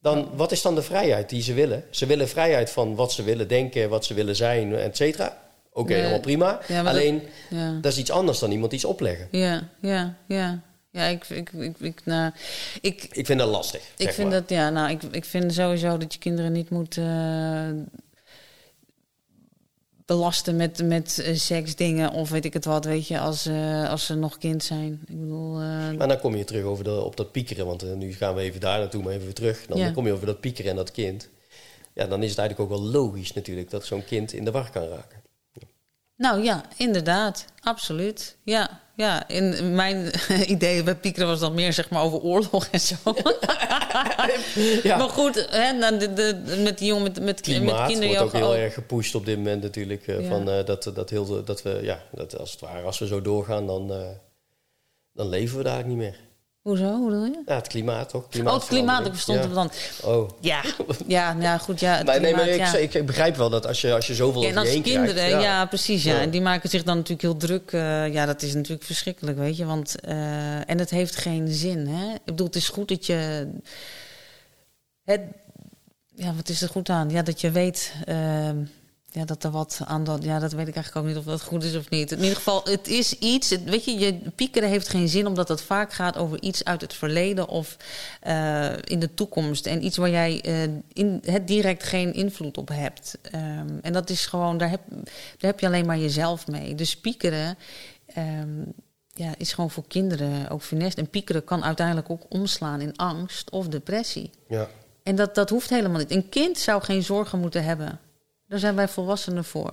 [0.00, 1.84] dan wat is dan de vrijheid die ze willen?
[1.90, 5.40] Ze willen vrijheid van wat ze willen denken, wat ze willen zijn, et cetera.
[5.72, 5.98] Oké, Nee.
[5.98, 6.60] helemaal prima.
[6.68, 9.28] Ja, Alleen, Ja, dat is iets anders dan iemand iets opleggen.
[9.30, 10.16] ja, ja.
[10.26, 10.60] ja.
[10.92, 12.32] Ja, ik, ik, ik, ik, nou,
[12.80, 13.82] ik, Ik vind dat lastig.
[13.96, 14.40] ik vind maar.
[14.40, 17.68] dat, ja, nou, ik, ik vind sowieso dat je kinderen niet moet eh,
[20.06, 24.06] belasten met, met eh, seksdingen of weet ik het wat, weet je, als, eh, als
[24.06, 24.92] ze nog kind zijn.
[25.08, 25.52] Ik bedoel,
[25.96, 28.60] Maar dan kom je terug over de, op dat piekeren, want nu gaan we even
[28.60, 29.66] daar naartoe, maar even weer terug.
[29.66, 29.90] Dan Ja.
[29.90, 31.28] kom je over dat piekeren en dat kind.
[31.94, 34.70] Ja, dan is het eigenlijk ook wel logisch natuurlijk dat zo'n kind in de war
[34.70, 35.21] kan raken.
[36.16, 37.44] Nou ja, inderdaad.
[37.60, 38.36] Absoluut.
[38.44, 39.28] Ja, ja.
[39.28, 40.12] In mijn
[40.46, 42.94] idee bij Piekeren was dan meer zeg maar over oorlog en zo.
[44.82, 44.96] Ja.
[44.96, 48.32] Maar goed, hè, nou, de, de, met die jongen met, met, met Klimaat wordt ook
[48.32, 50.06] heel erg gepusht op dit moment natuurlijk.
[50.06, 50.28] eh, Ja.
[50.28, 53.22] van, eh, dat, dat, heel, dat we, ja, dat als het ware, als we zo
[53.22, 54.08] doorgaan, dan, eh,
[55.12, 56.20] dan leven we daar eigenlijk niet meer.
[56.62, 56.84] Hoezo?
[56.96, 57.42] Hoe bedoel je?
[57.46, 58.26] Ja, het klimaat toch?
[58.44, 59.44] Oh, het klimaat, ik verstond ja.
[59.44, 59.70] het dan.
[60.02, 60.30] Oh.
[60.40, 60.62] Ja,
[61.06, 61.80] ja, ja goed.
[61.80, 62.98] Ja, het Nee, nee, maar klimaat, ik, ja.
[62.98, 65.42] ik, begrijp wel dat als je, als je zoveel Ja, en je als kinderen, krijgt,
[65.42, 65.66] ja.
[65.66, 66.02] precies.
[66.02, 66.14] Ja.
[66.14, 66.20] Ja.
[66.20, 67.72] En die maken zich dan natuurlijk heel druk.
[67.72, 69.64] eh, ja, dat is natuurlijk verschrikkelijk, weet je.
[69.64, 72.14] Want, eh, en het heeft geen zin, hè.
[72.14, 73.48] Ik bedoel, het is goed dat je...
[75.04, 75.20] Het,
[76.14, 77.10] ja, wat is er goed aan?
[77.10, 77.92] Ja, dat je weet...
[78.04, 78.56] ehm,
[79.14, 80.24] ja, dat er wat aan dat...
[80.24, 82.12] Ja, dat weet ik eigenlijk ook niet of dat goed is of niet.
[82.12, 83.50] In ieder geval, het is iets...
[83.50, 85.26] Het, weet je, je piekeren heeft geen zin...
[85.26, 87.48] omdat het vaak gaat over iets uit het verleden...
[87.48, 87.76] of
[88.20, 89.66] eh, in de toekomst.
[89.66, 93.18] En iets waar jij eh, in, het direct geen invloed op hebt.
[93.22, 94.58] Ehm, en dat is gewoon...
[94.58, 96.74] Daar heb, daar heb je alleen maar jezelf mee.
[96.74, 97.58] Dus piekeren...
[98.06, 98.62] ehm,
[99.14, 100.98] ja, is gewoon voor kinderen ook funest.
[100.98, 104.30] En piekeren kan uiteindelijk ook omslaan in angst of depressie.
[104.48, 104.68] Ja.
[105.02, 106.10] En dat, dat hoeft helemaal niet.
[106.10, 108.00] Een kind zou geen zorgen moeten hebben.
[108.52, 109.70] Daar zijn wij volwassenen voor.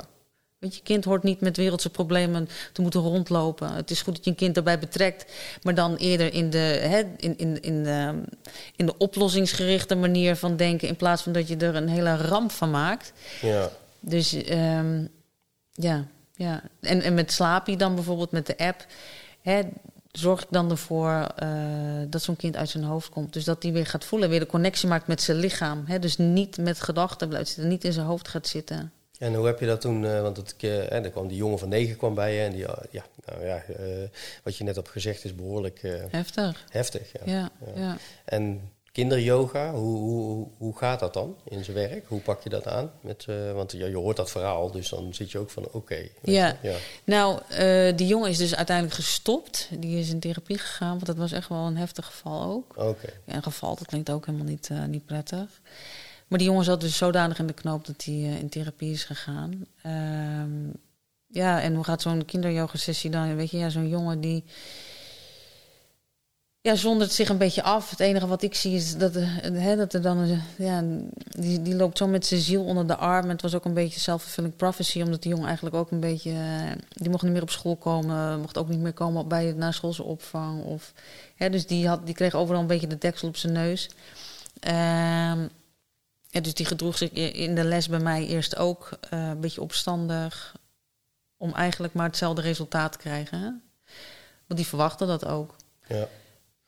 [0.57, 3.73] Weet je, kind hoort niet met wereldse problemen te moeten rondlopen.
[3.73, 7.03] Het is goed dat je een kind daarbij betrekt, maar dan eerder in de, hè,
[7.17, 8.21] in, in, in, de,
[8.75, 12.51] in de oplossingsgerichte manier van denken, in plaats van dat je er een hele ramp
[12.51, 13.13] van maakt.
[13.41, 13.69] Ja.
[13.99, 15.05] Dus ehm,
[15.71, 16.05] ja,
[16.35, 16.63] ja.
[16.81, 18.85] En, en met Slaapie dan bijvoorbeeld met de app.
[19.41, 19.61] Hè,
[20.11, 21.49] zorg ik dan ervoor eh,
[22.07, 23.33] dat zo'n kind uit zijn hoofd komt.
[23.33, 25.83] Dus dat hij weer gaat voelen, weer de connectie maakt met zijn lichaam.
[25.85, 28.91] Hè, dus niet met gedachten blijft zitten, niet in zijn hoofd gaat zitten.
[29.19, 31.97] En hoe heb je dat toen, eh, want het, er kwam die jongen van negen
[31.97, 33.63] kwam bij je en die, eh, ja, nou ja,
[34.43, 36.65] wat je net hebt gezegd is behoorlijk eh, Heftig.
[36.69, 37.11] heftig.
[37.11, 37.31] Ja.
[37.31, 37.97] Ja, ja.
[38.25, 42.05] En kinderyoga, hoe, hoe, hoe- gaat dat dan in zijn werk?
[42.07, 42.91] Hoe pak je dat aan?
[43.01, 46.07] Met, eh, want ja, je hoort dat verhaal, dus dan zit je ook van oké.
[46.23, 46.57] Ja.
[46.61, 46.75] ja.
[47.03, 49.69] Nou, eh, die jongen is dus uiteindelijk gestopt.
[49.79, 52.73] Die is in therapie gegaan, want dat was echt wel een heftig geval ook.
[52.77, 53.09] Oké.
[53.25, 55.61] Ja, een geval, dat klinkt ook helemaal niet, eh, niet prettig.
[56.27, 59.65] Maar die jongen zat dus zodanig in de knoop dat hij in therapie is gegaan.
[59.81, 60.67] Ehm,
[61.27, 63.35] ja, en hoe gaat zo'n kinderyoga-sessie dan?
[63.35, 64.43] Weet je, ja, zo'n jongen die...
[66.61, 67.89] Ja, zondert zich een beetje af.
[67.89, 70.41] Het enige wat ik zie is dat, eh, hè, dat er dan...
[70.57, 70.83] Ja,
[71.29, 73.23] die, die loopt zo met zijn ziel onder de arm.
[73.23, 75.01] En het was ook een beetje self-fulfilling prophecy.
[75.01, 76.31] Omdat die jongen eigenlijk ook een beetje...
[76.31, 78.39] eh, Die mocht niet meer op school komen.
[78.39, 80.63] Mocht ook niet meer komen bij de naschoolse opvang.
[80.63, 80.93] Of,
[81.35, 83.89] hè, dus die, had, die kreeg overal een beetje de deksel op zijn neus.
[86.31, 89.61] Ja, dus die gedroeg zich in de les bij mij eerst ook eh, een beetje
[89.61, 90.55] opstandig.
[91.37, 93.39] Om eigenlijk maar hetzelfde resultaat te krijgen.
[93.39, 93.49] Hè?
[94.47, 95.55] Want die verwachtte dat ook.
[95.87, 96.07] Ja.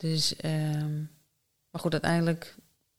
[0.02, 0.98] Dus, ehm,
[1.70, 2.56] maar goed, uiteindelijk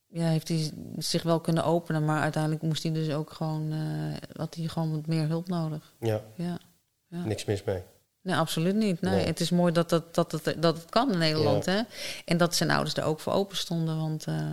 [0.08, 2.06] ja, heeft hij zich wel kunnen openen.
[2.06, 5.93] Maar uiteindelijk moest hij dus ook gewoon, eh, had hij gewoon wat meer hulp nodig.
[5.99, 6.60] ja, Ja.
[7.08, 7.24] Ja.
[7.26, 7.82] niks mis mee.
[8.22, 9.01] Nee, absoluut niet.
[9.01, 9.26] Nee, Nee.
[9.26, 11.66] Het is mooi dat, dat, dat, het, dat het kan in Nederland.
[11.66, 11.82] Hè?
[12.26, 13.97] En dat zijn ouders er ook voor open stonden.
[13.97, 14.51] Want eh,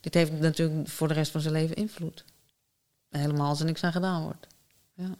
[0.00, 2.24] dit heeft natuurlijk voor de rest van zijn leven invloed.
[3.08, 4.46] Helemaal als er niks aan gedaan wordt.
[4.94, 5.16] Ja.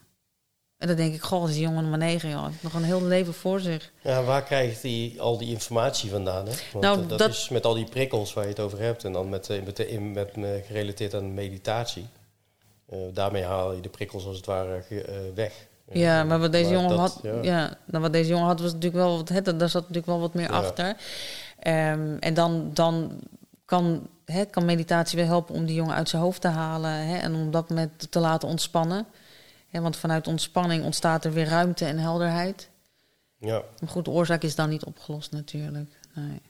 [0.78, 3.34] En dan denk ik, goh, als die jongen maar negen jaar nog een heel leven
[3.34, 3.90] voor zich.
[4.00, 6.46] Ja, waar krijgt hij al die informatie vandaan?
[6.46, 6.52] Hè?
[6.72, 9.04] Want Nou, eh, dat, dat- is met al die prikkels waar je het over hebt
[9.04, 12.06] en dan met, eh, met, in- met, eh, gerelateerd aan meditatie.
[12.88, 15.52] Eh, daarmee haal je de prikkels als het ware eh, weg.
[15.92, 17.42] Ja, maar wat deze Maar jongen dat- had, ja.
[17.42, 17.76] ja.
[17.84, 20.34] nou, wat deze jongen had was natuurlijk wel wat, hè, daar zat natuurlijk wel wat
[20.34, 20.56] meer Ja.
[20.56, 20.96] achter.
[21.58, 23.20] Ehm, en dan, dan
[23.64, 27.16] kan, hè, kan meditatie weer helpen om die jongen uit zijn hoofd te halen hè,
[27.16, 29.06] en om dat moment te laten ontspannen.
[29.70, 32.68] Want vanuit ontspanning ontstaat er weer ruimte en helderheid.
[33.38, 35.90] Ja, Maar goed, de oorzaak is dan niet opgelost natuurlijk.
[36.14, 36.40] Nee.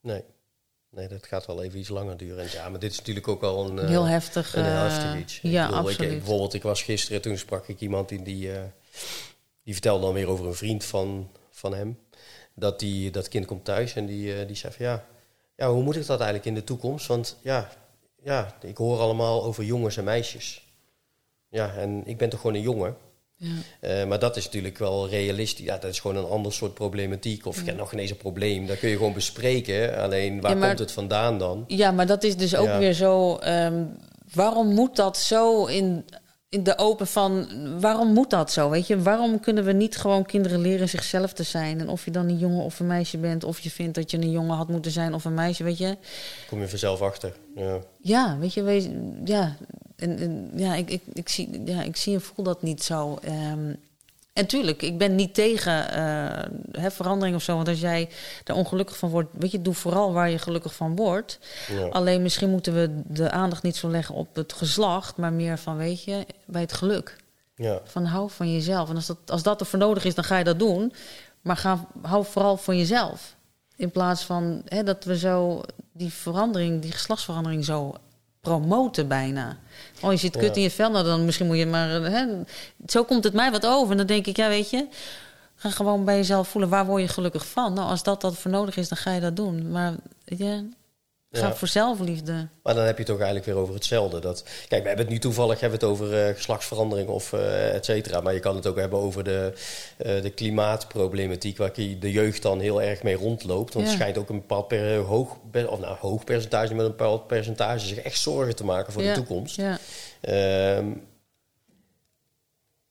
[0.00, 0.24] nee.
[0.90, 2.44] Nee, dat gaat wel even iets langer duren.
[2.44, 3.78] En ja, maar dit is natuurlijk ook al een...
[3.78, 4.54] eh, Heel heftig.
[4.54, 5.40] Een eh, heftig iets.
[5.40, 6.10] Ik ja, ik- absoluut.
[6.10, 8.52] bijvoorbeeld, ik was gisteren, toen sprak ik iemand in die...
[8.56, 8.62] eh,
[9.62, 11.98] die vertelde dan weer over een vriend van, van hem.
[12.54, 15.04] Dat die, dat kind komt thuis en die, die zei van ja...
[15.56, 17.06] Ja, hoe moet ik dat eigenlijk in de toekomst?
[17.06, 17.70] Want ja,
[18.22, 20.65] ja, ik hoor allemaal over jongens en meisjes.
[21.50, 22.96] Ja, en ik ben toch gewoon een jongen.
[23.38, 23.48] Ja.
[23.80, 25.64] Eh, maar dat is natuurlijk wel realistisch.
[25.64, 27.46] Ja, dat is gewoon een ander soort problematiek.
[27.46, 27.72] Of ja.
[27.72, 28.66] nog ineens een probleem.
[28.66, 29.96] Dat kun je gewoon bespreken.
[30.02, 31.64] Alleen waar Ja, maar- komt het vandaan dan?
[31.66, 33.36] Ja, maar dat is dus ook weer zo.
[33.36, 33.84] ehm,
[34.34, 36.04] waarom moet dat zo in,
[36.48, 37.46] in de open van.
[37.80, 38.70] Waarom moet dat zo?
[38.70, 41.80] Weet je, waarom kunnen we niet gewoon kinderen leren zichzelf te zijn?
[41.80, 44.16] En of je dan een jongen of een meisje bent, of je vindt dat je
[44.16, 45.96] een jongen had moeten zijn of een meisje, weet je.
[46.48, 47.32] Kom je vanzelf achter.
[47.54, 47.78] Ja.
[48.00, 48.88] Ja, weet je, wees,
[49.24, 49.56] ja.
[49.96, 53.18] En, en, ja, ik, ik, ik, zie, ja, ik zie en voel dat niet zo.
[53.22, 53.72] Ehm,
[54.32, 57.56] en tuurlijk, ik ben niet tegen eh, hè, verandering of zo.
[57.56, 58.08] Want als jij
[58.44, 61.38] er ongelukkig van wordt, weet je, doe vooral waar je gelukkig van wordt.
[61.68, 61.86] Ja.
[61.86, 65.76] Alleen misschien moeten we de aandacht niet zo leggen op het geslacht, maar meer van,
[65.76, 67.16] weet je, bij het geluk.
[67.54, 67.80] Ja.
[67.84, 68.88] Van hou van jezelf.
[68.88, 70.92] En als dat, als dat er voor nodig is, dan ga je dat doen.
[71.40, 73.34] Maar ga, hou vooral van jezelf.
[73.76, 77.94] In plaats van hè, dat we zo die verandering, die geslachtsverandering zo
[78.46, 79.56] promoten bijna.
[80.00, 80.54] Oh, je zit kut Ja.
[80.54, 81.88] in je vel, nou dan misschien moet je maar...
[81.88, 82.26] Hè,
[82.86, 83.90] zo komt het mij wat over.
[83.90, 84.86] En dan denk ik, ja weet je...
[85.58, 87.72] Ga gewoon bij jezelf voelen, waar word je gelukkig van?
[87.72, 89.70] Nou, als dat, dat voor nodig is, dan ga je dat doen.
[89.70, 89.94] Maar
[90.24, 90.62] ja,
[91.36, 91.54] ga Ja.
[91.54, 92.48] voor zelfliefde.
[92.62, 94.18] Maar dan heb je het toch eigenlijk weer over hetzelfde.
[94.20, 97.84] Dat, kijk, we hebben het nu toevallig hebben het over eh, geslachtsverandering of eh et
[97.84, 98.20] cetera.
[98.20, 99.52] Maar je kan het ook hebben over de,
[99.96, 101.56] eh, de klimaatproblematiek...
[101.58, 103.74] waar die- de jeugd dan heel erg mee rondloopt.
[103.74, 103.90] Want Ja.
[103.92, 105.36] het schijnt ook een bepaald per, hoog,
[105.68, 106.74] of nou, hoog percentage...
[106.74, 109.08] met een bepaald percentage zich echt zorgen te maken voor ja.
[109.14, 109.56] de toekomst.
[109.56, 109.78] Ja,
[110.20, 110.86] Ehm,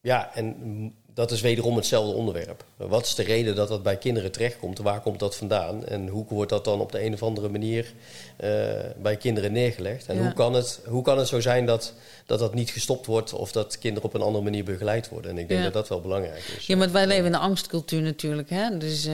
[0.02, 2.64] ja, en dat is wederom hetzelfde onderwerp.
[2.78, 4.78] Wat is de reden dat dat bij kinderen terechtkomt?
[4.80, 5.86] Waar komt dat vandaan?
[5.86, 7.94] En hoe wordt dat dan op de een of andere manier
[8.38, 8.50] eh,
[9.02, 10.08] bij kinderen neergelegd?
[10.08, 10.22] En Ja.
[10.22, 11.94] hoe, kan het, hoe kan het zo zijn dat,
[12.26, 13.34] dat dat niet gestopt wordt...
[13.34, 15.32] of dat kinderen op een andere manier begeleid worden?
[15.32, 15.66] En ik denk Ja.
[15.66, 16.66] dat dat wel belangrijk is.
[16.68, 18.50] Ja, maar wij leven in een angstcultuur natuurlijk.
[18.50, 18.78] Hè?
[18.78, 19.14] Dus eh,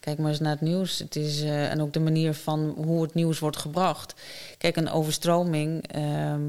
[0.00, 0.98] kijk maar eens naar het nieuws.
[0.98, 4.14] Het is, eh, en ook de manier van hoe het nieuws wordt gebracht.
[4.58, 6.42] Kijk, een overstroming ehm,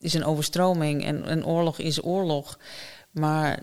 [0.00, 2.58] is een overstroming en een oorlog is oorlog.
[3.10, 3.62] Maar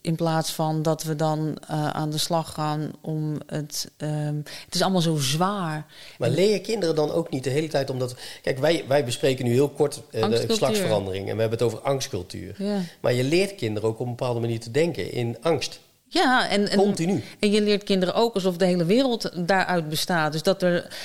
[0.00, 3.90] in plaats van dat we dan eh, aan de slag gaan om het...
[3.96, 5.86] ehm, het is allemaal zo zwaar.
[6.18, 8.14] Maar leer je kinderen dan ook niet de hele tijd omdat...
[8.42, 11.28] Kijk, wij, wij bespreken nu heel kort eh, de geslachtsverandering...
[11.28, 12.54] en we hebben het over angstcultuur.
[12.58, 15.80] Ja, Maar je leert kinderen ook op een bepaalde manier te denken in angst.
[16.06, 17.24] ja en, en, Continu.
[17.38, 20.32] En je leert kinderen ook alsof de hele wereld daaruit bestaat.
[20.32, 20.98] Dus dat, er,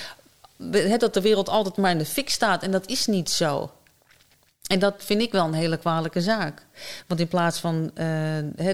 [0.98, 2.64] dat de wereld altijd maar in de fik staat.
[2.64, 3.72] En dat is niet zo.
[4.70, 6.66] En dat vind ik wel een hele kwalijke zaak.
[7.07, 7.91] Want in plaats van.
[7.95, 8.70] eh,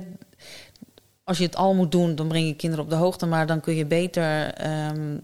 [1.24, 3.26] als je het al moet doen, dan breng je kinderen op de hoogte.
[3.26, 5.18] Maar dan kun je beter ehm,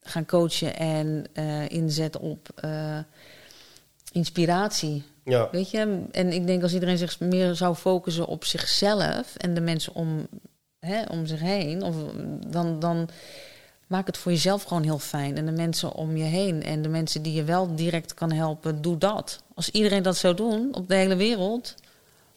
[0.00, 2.98] gaan coachen en eh, inzetten op eh,
[4.12, 5.04] inspiratie.
[5.24, 5.48] Ja.
[5.50, 9.60] Weet je, en ik denk als iedereen zich meer zou focussen op zichzelf en de
[9.60, 10.26] mensen om,
[10.78, 11.94] hè, om zich heen, of,
[12.46, 13.08] dan, dan
[13.86, 15.36] maak het voor jezelf gewoon heel fijn.
[15.36, 18.82] En de mensen om je heen en de mensen die je wel direct kan helpen,
[18.82, 19.42] doe dat.
[19.54, 21.74] Als iedereen dat zou doen op de hele wereld,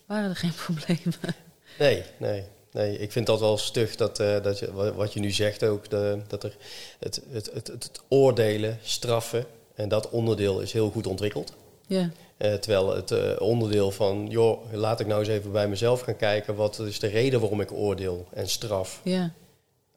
[0.06, 1.34] waren er geen problemen.
[1.78, 2.42] Nee, nee.
[2.72, 5.64] Nee, ik vind dat wel stug dat, eh, dat je, wa- wat je nu zegt
[5.64, 6.56] ook, de, dat er
[6.98, 11.52] het, het, het, het, het oordelen, straffen, en dat onderdeel is heel goed ontwikkeld.
[11.86, 16.00] Ja, Eh, terwijl het eh, onderdeel van, joh, laat ik nou eens even bij mezelf
[16.00, 19.00] gaan kijken, wat is de reden waarom ik oordeel en straf.
[19.04, 19.32] ja,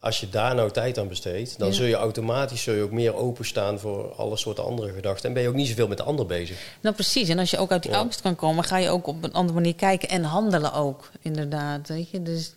[0.02, 1.74] Als je daar nou tijd aan besteedt, dan Ja.
[1.74, 5.28] zul je automatisch zul je ook meer openstaan voor alle soorten andere gedachten.
[5.28, 6.58] En ben je ook niet zoveel met de ander bezig.
[6.82, 7.30] nou precies.
[7.30, 7.98] En als je ook uit die Ja.
[7.98, 11.88] angst kan komen, ga je ook op een andere manier kijken en handelen ook, inderdaad.
[11.88, 12.54] Weet je, dus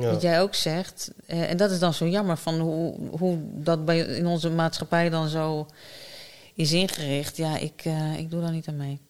[0.00, 0.10] Ja.
[0.10, 1.10] Wat jij ook zegt.
[1.26, 5.10] eh, en dat is dan zo jammer van hoe, hoe dat bij, in onze maatschappij
[5.10, 5.66] dan zo
[6.54, 7.36] is ingericht.
[7.36, 9.00] Ja, ik, eh, ik doe daar niet aan mee.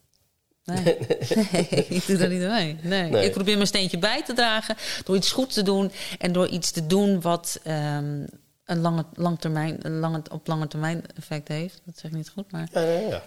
[0.65, 0.83] Nee.
[0.85, 0.97] nee,
[1.89, 2.77] ik doe daar niet mee.
[2.83, 3.11] Nee.
[3.11, 3.25] Nee.
[3.25, 6.71] Ik probeer mijn steentje bij te dragen door iets goed te doen en door iets
[6.71, 8.27] te doen wat ehm,
[8.65, 11.81] een lange, lang termijn, een lange, op lange termijn effect heeft.
[11.85, 13.23] Dat zeg ik niet goed, maar Ja, ja, ja.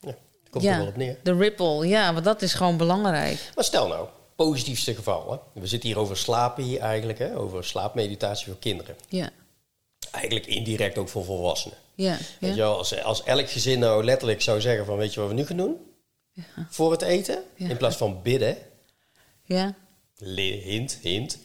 [0.00, 0.14] ja.
[0.50, 0.72] Komt Ja.
[0.72, 1.16] er wel op neer.
[1.22, 3.50] de ripple, ja, want dat is gewoon belangrijk.
[3.54, 5.30] Maar stel nou, positiefste geval.
[5.32, 5.60] Hè?
[5.60, 7.36] We zitten hier over slapen hier eigenlijk, hè?
[7.36, 8.96] over slaapmeditatie voor kinderen.
[9.08, 9.30] Ja,
[10.10, 11.76] Eigenlijk indirect ook voor volwassenen.
[11.94, 15.20] ja, Weet je wel, als, als elk gezin nou letterlijk zou zeggen van weet je
[15.20, 15.76] wat we nu gaan doen?
[16.68, 17.68] Voor het eten, Ja.
[17.68, 18.56] in plaats van bidden,
[19.44, 19.74] ja,
[20.18, 21.38] hint, hint.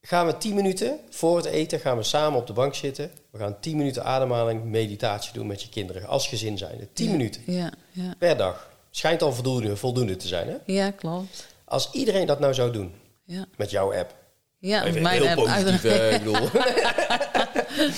[0.00, 3.10] Gaan we 10 minuten voor het eten gaan we samen op de bank zitten.
[3.30, 6.06] We gaan 10 minuten ademhaling, meditatie doen met je kinderen.
[6.06, 6.88] Als gezin zijn.
[6.92, 8.14] 10 minuten ja, ja.
[8.18, 8.70] per dag.
[8.90, 10.48] Schijnt al voldoende, voldoende te zijn.
[10.48, 10.56] Hè?
[10.72, 11.46] Ja, klopt.
[11.64, 12.94] Als iedereen dat nou zou doen
[13.24, 14.14] Ja, met jouw app.
[14.58, 15.84] ja Even mijn heel app positief,
[16.14, 16.48] ik bedoel.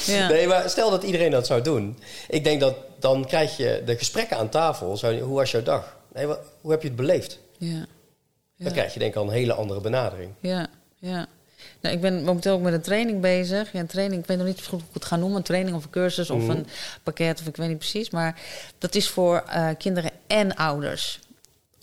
[0.17, 0.29] ja.
[0.29, 1.99] Nee, maar stel dat iedereen dat zou doen.
[2.29, 4.99] Ik denk dat dan krijg je de gesprekken aan tafel.
[5.23, 5.98] Hoe was jouw dag?
[6.15, 7.39] Nee, wat, hoe heb je het beleefd?
[7.59, 7.87] Ja,
[8.57, 10.33] Dan krijg je denk ik al een hele andere benadering.
[10.41, 10.67] ja,
[10.99, 11.27] ja.
[11.81, 13.73] Nou, ik ben momenteel ook met een training bezig.
[13.73, 15.37] Ja, een training, ik weet nog niet goed hoe ik het ga noemen.
[15.37, 16.51] Een training of een cursus of Mhm.
[16.51, 16.67] een
[17.03, 18.11] pakket of ik weet niet precies.
[18.11, 18.41] Maar
[18.79, 21.21] dat is voor eh, kinderen en ouders.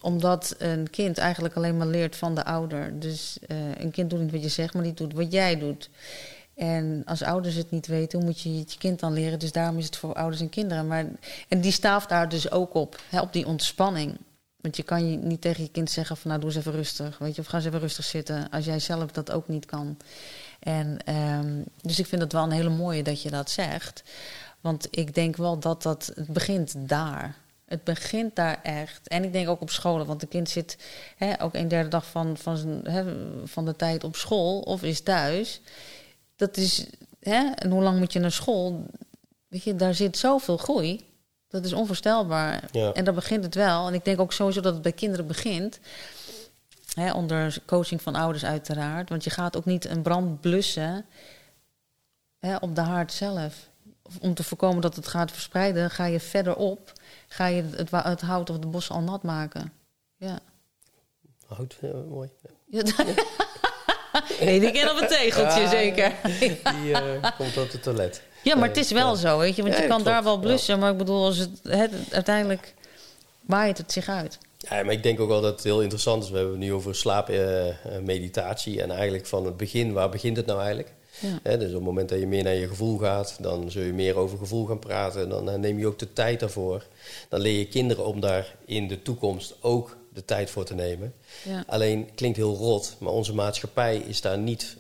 [0.02, 3.00] omdat een kind eigenlijk alleen maar leert van de ouder.
[3.00, 5.90] Dus uh, een kind doet niet wat je zegt, maar die doet wat jij doet.
[6.56, 9.39] En als ouders het niet weten, hoe moet je het je kind dan leren?
[9.39, 10.88] Dus daarom is het voor ouders en kinderen.
[10.88, 11.06] Maar,
[11.47, 14.18] en die staaft daar dus ook op, hè, op die ontspanning.
[14.62, 17.18] Want je kan je niet tegen je kind zeggen van nou doe eens even rustig.
[17.18, 18.49] Weet je, of ga eens even rustig zitten.
[18.49, 19.97] Als jij zelf dat ook niet kan.
[20.60, 24.03] En, um, dus ik vind het wel een hele mooie dat je dat zegt.
[24.62, 27.36] Want ik denk wel dat dat, het begint daar.
[27.66, 29.08] Het begint daar echt.
[29.08, 30.78] En ik denk ook op scholen, want de kind zit
[31.18, 33.03] hè, ook een derde dag van, van, zijn, hè,
[33.47, 35.62] van de tijd op school of is thuis.
[36.36, 36.86] Dat is,
[37.20, 38.86] hè, en hoe lang moet je naar school?
[39.48, 41.14] Weet je, daar zit zoveel groei.
[41.48, 42.64] Dat is onvoorstelbaar.
[42.72, 42.94] Ja.
[42.94, 43.88] En daar begint het wel.
[43.88, 45.80] En ik denk ook sowieso dat het bij kinderen begint.
[46.94, 49.10] Hè, onder coaching van ouders uiteraard.
[49.10, 51.06] Want je gaat ook niet een brand blussen
[52.40, 53.70] hè, op de haard zelf.
[54.22, 56.94] Om te voorkomen dat het gaat verspreiden, ga je verderop.
[57.28, 59.74] Ga je het, het hout of de bos al nat maken.
[60.16, 60.40] Ja.
[61.48, 62.30] Hout, ja, mooi.
[62.66, 62.84] Ja.
[64.41, 66.11] nee, die ken op een tegeltje, Ja, zeker.
[66.39, 68.22] Die eh, komt op het toilet.
[68.43, 69.61] Ja, maar het is wel zo, weet je.
[69.61, 72.74] Want Ja, je kan daar wel blussen, maar ik bedoel, als het, het, uiteindelijk
[73.41, 74.38] waait het zich uit.
[74.57, 76.30] Ja, maar ik denk ook wel dat het heel interessant is.
[76.30, 78.82] We hebben het nu over slaapmeditatie.
[78.82, 80.93] en eigenlijk van het begin, waar begint het nou eigenlijk?
[81.20, 81.57] Ja.
[81.57, 84.18] Dus op het moment dat je meer naar je gevoel gaat, dan zul je meer
[84.18, 85.30] over gevoel gaan praten.
[85.30, 86.84] Dan eh, neem je ook de tijd daarvoor.
[87.30, 91.13] Dan leer je kinderen om daar in de toekomst ook de tijd voor te nemen.
[91.43, 91.63] Ja.
[91.68, 94.76] Alleen klinkt heel rot, maar onze maatschappij is daar niet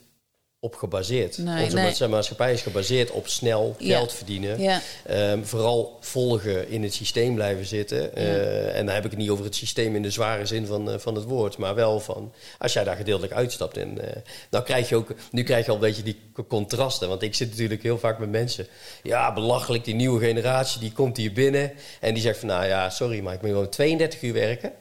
[0.65, 1.37] op gebaseerd.
[1.37, 2.09] Nee, onze nee.
[2.09, 3.97] maatschappij is gebaseerd op snel Ja.
[3.97, 4.61] geld verdienen.
[4.61, 4.81] Ja.
[5.05, 8.15] Ehm, vooral volgen in het systeem blijven zitten.
[8.15, 10.91] Eh, en dan heb ik het niet over het systeem in de zware zin van,
[10.91, 11.57] eh, van het woord.
[11.57, 13.77] Maar wel van, als jij daar gedeeltelijk uitstapt.
[13.77, 16.17] En, eh, dan krijg je ook, nu krijg je al een beetje die
[16.47, 17.07] contrasten.
[17.07, 18.67] Want ik zit natuurlijk heel vaak met mensen.
[19.03, 21.71] Ja, belachelijk, die nieuwe generatie, die komt hier binnen.
[22.01, 24.71] En die zegt van, nou ja, sorry, maar ik ben gewoon 32 uur werken.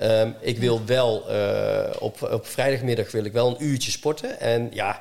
[0.00, 4.40] Ehm, ik wil wel, eh, op, op vrijdagmiddag wil ik wel een uurtje sporten.
[4.40, 5.00] En ja,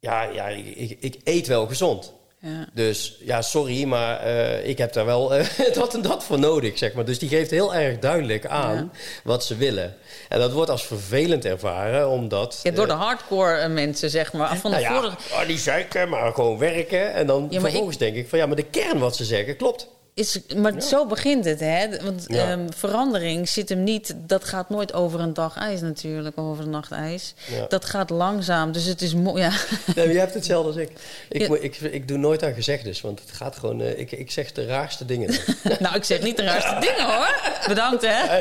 [0.00, 2.12] ja, ja ik, ik eet wel gezond.
[2.40, 2.66] Ja.
[2.72, 6.78] Dus ja, sorry, maar eh, ik heb daar wel eh, dat en dat voor nodig,
[6.78, 7.04] zeg maar.
[7.04, 8.88] Dus die geeft heel erg duidelijk aan Ja.
[9.24, 9.96] wat ze willen.
[10.28, 12.60] En dat wordt als vervelend ervaren, omdat...
[12.62, 14.56] Ja, door de hardcore mensen, zeg maar.
[14.56, 17.12] Van de nou ja, vorige oh, die zeiken, maar gewoon werken.
[17.12, 18.38] En dan Ja, vervolgens denk ik van...
[18.38, 19.88] Ja, maar de kern wat ze zeggen, klopt.
[20.14, 21.86] Is, maar zo begint het, hè?
[22.02, 22.50] Want Ja.
[22.50, 24.14] ehm, verandering zit hem niet.
[24.16, 27.34] Dat gaat nooit over een dag ijs natuurlijk, of over een nacht ijs.
[27.50, 27.66] Ja.
[27.68, 29.42] Dat gaat langzaam, dus het is mooi.
[29.42, 29.50] Ja.
[29.94, 30.90] Nee, je hebt hetzelfde als ik.
[31.28, 31.76] Ik, ik.
[31.80, 33.80] Ik doe nooit aan gezegdes, want het gaat gewoon...
[33.80, 35.34] eh, ik, ik zeg de raarste dingen.
[35.80, 37.40] nou, ik zeg niet de raarste dingen hoor.
[37.68, 38.38] Bedankt, hè?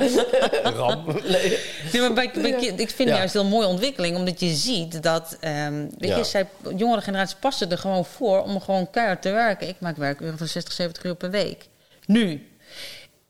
[0.78, 1.04] Ram.
[1.28, 1.58] Nee.
[1.92, 4.54] Nee, maar bij, bij kind- ik vind het juist een heel mooie ontwikkeling, omdat je
[4.54, 6.46] ziet dat, ehm, weet je, zij,
[6.76, 9.68] jongere generaties passen er gewoon voor om gewoon keihard te werken.
[9.68, 11.68] Ik maak werkuren van 60, 70 uur per week.
[12.06, 12.50] Nu.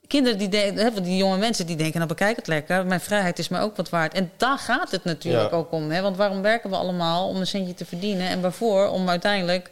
[0.07, 3.47] Kinderen die, de, die jonge mensen die denken, nou bekijk het lekker, mijn vrijheid is
[3.47, 4.13] mij ook wat waard.
[4.13, 5.57] En daar gaat het natuurlijk Ja.
[5.57, 5.91] ook om.
[5.91, 6.01] Hè?
[6.01, 7.27] Want waarom werken we allemaal?
[7.27, 8.27] Om een centje te verdienen.
[8.27, 8.87] En waarvoor?
[8.89, 9.69] Om uiteindelijk,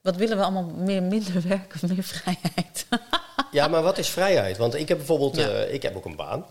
[0.00, 0.64] wat willen we allemaal?
[0.76, 2.86] Meer, minder werken, meer vrijheid.
[3.50, 4.56] Ja, maar wat is vrijheid?
[4.56, 5.48] Want ik heb bijvoorbeeld, Ja.
[5.48, 6.46] eh, ik heb ook een baan.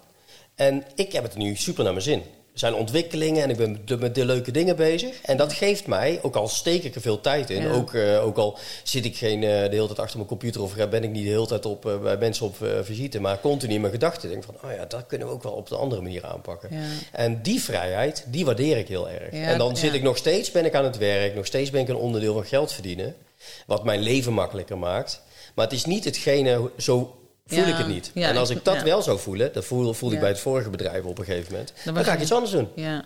[0.56, 2.24] En ik heb het nu super naar mijn zin.
[2.54, 5.22] Er zijn ontwikkelingen en ik ben de- met de leuke dingen bezig.
[5.22, 7.72] En dat geeft mij, ook al steek ik er veel tijd in, Ja.
[7.72, 10.76] ook, eh, ook al zit ik geen, eh, de hele tijd achter mijn computer of
[10.90, 13.82] ben ik niet de hele tijd op, eh, bij mensen op visite, maar continu in
[13.82, 16.26] mijn gedachten denk van, oh ja, dat kunnen we ook wel op de andere manier
[16.26, 16.70] aanpakken.
[16.72, 16.80] Ja.
[17.12, 19.32] En die vrijheid, die waardeer ik heel erg.
[19.32, 21.82] Ja, en dan zit ik nog steeds, ben ik aan het werk, nog steeds ben
[21.82, 23.16] ik een onderdeel van geld verdienen,
[23.66, 25.22] wat mijn leven makkelijker maakt.
[25.56, 27.16] Maar het is niet hetgene, zo
[27.52, 28.12] voel ik het niet.
[28.14, 31.04] en als ik- dat wel zou voelen, dat voel, voelde ik bij het vorige bedrijf
[31.04, 32.70] op een gegeven moment, dan, ga ik iets anders doen.
[32.76, 33.04] Ja.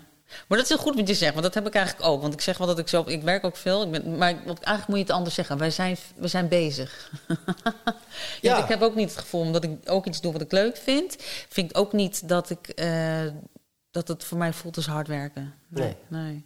[0.47, 2.21] Maar dat is heel goed wat je zegt, want dat heb ik eigenlijk ook.
[2.21, 4.87] Want ik zeg wel dat ik zo, ik werk ook veel, ik ben, maar eigenlijk
[4.87, 5.57] moet je het anders zeggen.
[5.57, 7.11] Wij zijn, we zijn bezig.
[8.41, 8.57] ja.
[8.63, 11.15] Ik heb ook niet het gevoel, omdat ik ook iets doe wat ik leuk vind,
[11.49, 13.21] vind ik ook niet dat ik eh,
[13.91, 15.53] dat het voor mij voelt als hard werken.
[15.67, 16.45] Nee, nee.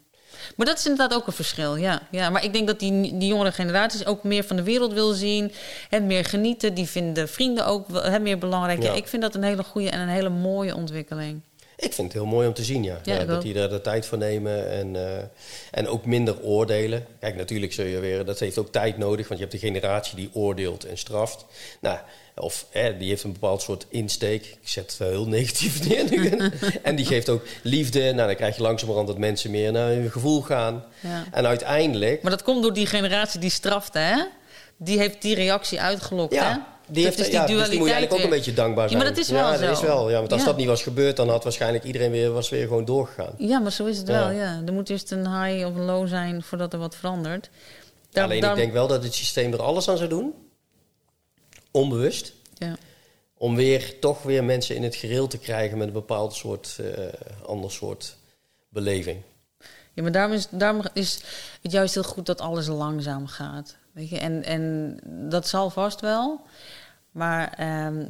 [0.55, 2.01] Maar dat is inderdaad ook een verschil, ja.
[2.11, 5.13] ja maar ik denk dat die, die jongere generaties ook meer van de wereld wil
[5.13, 5.51] zien.
[5.89, 6.73] En meer genieten.
[6.73, 8.83] Die vinden vrienden ook hè, meer belangrijk.
[8.83, 8.93] Ja.
[8.93, 11.41] ik vind dat een hele goede en een hele mooie ontwikkeling.
[11.89, 13.25] Ik vind het heel mooi om te zien, ja.
[13.25, 15.23] Dat die daar de tijd voor nemen en, eh,
[15.71, 17.05] en ook minder oordelen.
[17.19, 20.15] Kijk, natuurlijk zul je weer, dat heeft ook tijd nodig, want je hebt de generatie
[20.15, 21.45] die oordeelt en straft.
[21.81, 21.97] Nou,
[22.35, 24.45] of die heeft een bepaald soort insteek.
[24.45, 26.51] Ik zet het heel negatief neer nu.
[26.83, 28.01] en die geeft ook liefde.
[28.13, 30.83] Nou, dan krijg je langzamerhand dat mensen meer naar hun gevoel gaan.
[30.99, 31.25] Ja.
[31.31, 32.21] En uiteindelijk...
[32.21, 34.23] Maar dat komt door die generatie die strafte, hè?
[34.77, 36.55] Die heeft die reactie uitgelokt, hè?
[36.89, 38.83] Ja, die, heeft, dat is ja, dus die moet je eigenlijk ook een beetje dankbaar
[38.83, 39.03] Ja, zijn.
[39.03, 39.65] maar dat is wel ja, zo.
[39.65, 40.09] dat is wel.
[40.09, 40.47] Ja, want als Ja.
[40.47, 43.33] dat niet was gebeurd, dan had waarschijnlijk iedereen weer, was weer gewoon doorgegaan.
[43.37, 44.13] Ja, maar zo is het Ja.
[44.19, 44.61] wel, ja.
[44.65, 47.49] Er moet eerst een high of een low zijn voordat er wat verandert.
[48.11, 50.33] Daar- Alleen daar- ik denk wel dat het systeem er alles aan zou doen.
[51.71, 52.33] Onbewust.
[52.57, 52.75] Ja.
[53.41, 56.87] om weer toch weer mensen in het gereel te krijgen met een bepaald soort, uh,
[57.45, 58.15] ander soort
[58.69, 59.21] beleving.
[59.93, 61.19] Ja, maar daarom is, daarom is
[61.61, 63.75] het juist heel goed dat alles langzaam gaat.
[63.91, 64.17] Weet je?
[64.17, 64.97] En, en
[65.29, 66.41] dat zal vast wel.
[67.11, 68.05] Maar ehm,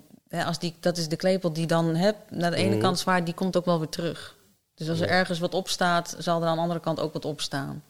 [0.45, 2.79] als die, dat is de klepel die dan heb, naar de ene Mhm.
[2.79, 4.35] kant zwaar, die komt ook wel weer terug.
[4.75, 7.83] Dus als er ergens wat opstaat, zal er aan de andere kant ook wat opstaan.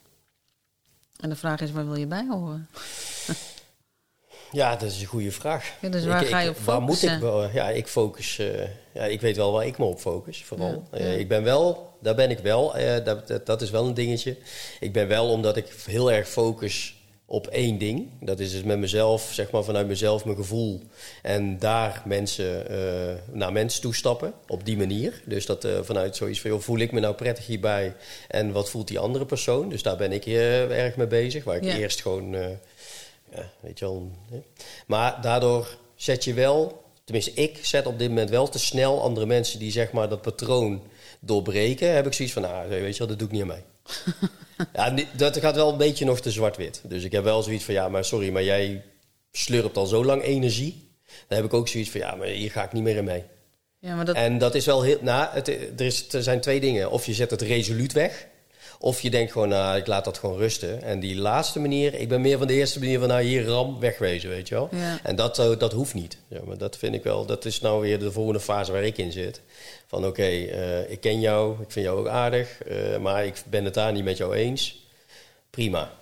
[1.19, 2.67] En de vraag is, waar wil je bij horen?
[4.51, 5.73] Ja, dat is een goede vraag.
[5.81, 7.21] Ja, dus waar ga je op Waar moet ik focussen?
[7.21, 7.49] wel?
[7.49, 8.39] Ja, ik focus.
[8.39, 10.87] eh, ja, ik weet wel waar ik me op focus, vooral.
[10.91, 12.75] Ja, Eh, ik ben wel, daar ben ik wel.
[12.75, 14.37] eh, dat, dat, dat is wel een dingetje.
[14.79, 16.95] Ik ben wel omdat ik heel erg focus
[17.31, 18.07] op één ding.
[18.21, 20.81] Dat is dus met mezelf, zeg maar vanuit mezelf, mijn gevoel.
[21.21, 24.33] En daar mensen eh, naar mensen toestappen.
[24.47, 25.21] Op die manier.
[25.25, 27.95] Dus dat eh, vanuit zoiets van, joh, voel ik me nou prettig hierbij?
[28.27, 29.69] En wat voelt die andere persoon?
[29.69, 31.43] Dus daar ben ik heel erg mee bezig.
[31.43, 31.75] Waar ik Ja.
[31.77, 32.31] eerst gewoon.
[32.31, 34.11] ja, weet je wel.
[34.31, 34.41] hè.
[34.87, 39.25] Maar daardoor zet je wel, tenminste ik zet op dit moment wel te snel andere
[39.25, 40.81] mensen die zeg maar dat patroon
[41.19, 41.93] doorbreken.
[41.93, 43.63] Heb ik zoiets van, nou weet je wel, dat doe ik niet aan mij.
[44.73, 46.81] ja, dat gaat wel een beetje nog te zwart-wit.
[46.87, 48.83] Dus ik heb wel zoiets van, ja, maar sorry, maar jij
[49.31, 50.87] slurpt al zo lang energie.
[51.27, 53.23] Dan heb ik ook zoiets van, ja, maar hier ga ik niet meer in mee.
[53.79, 54.97] Ja, maar dat, En dat is wel heel.
[55.01, 56.91] Nou, het, er, is, er zijn twee dingen.
[56.91, 58.27] Of je zet het resoluut weg.
[58.81, 60.81] Of je denkt gewoon, nou, ik laat dat gewoon rusten.
[60.81, 63.79] En die laatste manier, ik ben meer van de eerste manier van, nou, hier ram,
[63.79, 64.69] wegwezen, weet je wel.
[64.71, 64.99] Ja.
[65.03, 66.17] En dat, eh, dat hoeft niet.
[66.27, 68.97] Ja, maar dat vind ik wel, dat is nou weer de volgende fase waar ik
[68.97, 69.41] in zit.
[69.87, 73.65] Van oké, eh, ik ken jou, ik vind jou ook aardig, eh, maar ik ben
[73.65, 74.87] het daar niet met jou eens.
[75.49, 75.98] Prima.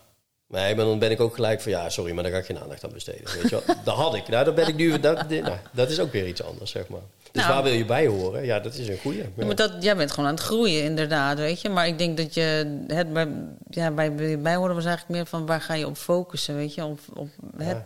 [0.48, 2.84] Maar dan ben ik ook gelijk van, ja, sorry, maar daar ga ik geen aandacht
[2.84, 3.34] aan besteden.
[3.34, 3.76] Weet je wel?
[3.84, 4.28] dat had ik.
[4.28, 7.02] Nou, dan ben ik nu, dat, nou, dat is ook weer iets anders, zeg maar.
[7.32, 7.54] Dus Nou.
[7.54, 8.46] waar wil je bij horen?
[8.46, 9.18] Ja, dat is een goeie.
[9.36, 11.70] Ja, maar dat, jij bent gewoon aan het groeien, inderdaad, weet je.
[11.70, 13.28] Maar ik denk dat je het bij,
[13.70, 16.74] ja, bij wil je bijhoren was eigenlijk meer van waar ga je op focussen, weet
[16.74, 16.86] je.
[16.86, 17.78] Op, op, het,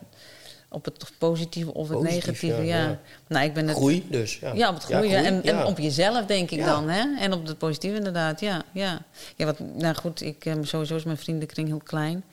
[0.69, 2.87] op het positieve of het Positief, negatieve, ja, ja.
[2.89, 2.99] ja.
[3.27, 3.77] Nou, ik ben het...
[3.77, 4.39] Groei dus.
[4.39, 5.09] Ja, Ja, op het groeien.
[5.09, 6.89] groei, en, en op jezelf, denk ik dan.
[6.89, 7.19] Hè?
[7.19, 8.39] En op het positieve, inderdaad.
[8.39, 9.01] Ja, ja.
[9.35, 12.23] ja wat, nou goed, ik, eh, sowieso is mijn vriendenkring heel klein.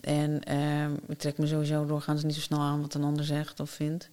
[0.00, 3.60] En eh, ik trek me sowieso doorgaans niet zo snel aan wat een ander zegt
[3.60, 4.10] of vindt.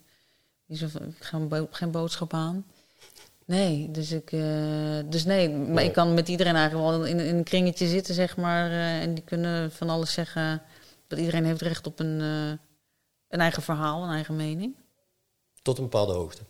[0.66, 2.66] Niet ik ga bo- geen boodschap aan.
[3.46, 4.32] Nee, dus ik.
[4.32, 5.86] eh, dus nee, maar Nee.
[5.86, 8.70] ik kan met iedereen eigenlijk wel in, in een kringetje zitten, zeg maar.
[8.72, 10.62] eh, en die kunnen van alles zeggen.
[11.08, 12.48] Dat iedereen heeft recht op een, eh,
[13.28, 14.76] een eigen verhaal, een eigen mening.
[15.62, 16.42] Tot een bepaalde hoogte.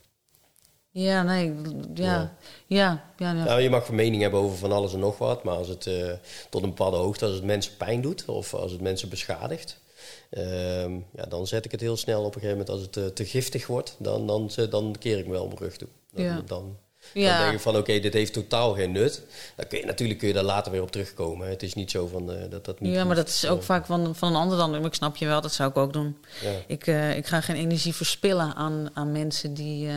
[0.96, 1.54] Ja, nee, ja,
[1.94, 2.34] Ja.
[2.68, 3.32] ja, ja.
[3.32, 5.44] ja, Nou, je mag een mening hebben over van alles en nog wat.
[5.44, 6.12] Maar als het eh,
[6.50, 9.82] tot een bepaalde hoogte, als het mensen pijn doet of als het mensen beschadigt.
[10.30, 12.70] ehm, ja, dan zet ik het heel snel op een gegeven moment.
[12.70, 15.78] Als het eh, te giftig wordt, dan, dan, dan keer ik me wel mijn rug
[15.78, 15.88] toe.
[16.14, 16.36] Dan, Ja.
[16.36, 16.78] dan, dan
[17.14, 17.42] Ja.
[17.44, 19.22] denk ik van oké, dit heeft totaal geen nut.
[19.56, 21.48] Dan kun je, natuurlijk kun je daar later weer op terugkomen.
[21.50, 23.86] Het is niet zo van eh, dat dat niet Ja, maar dat is ook vaak
[23.86, 24.72] van, van een ander dan.
[24.72, 26.18] Maar ik snap je wel, dat zou ik ook doen.
[26.42, 26.52] Ja.
[26.68, 26.88] Ik,
[27.18, 29.90] ik ga geen energie verspillen aan, aan mensen die,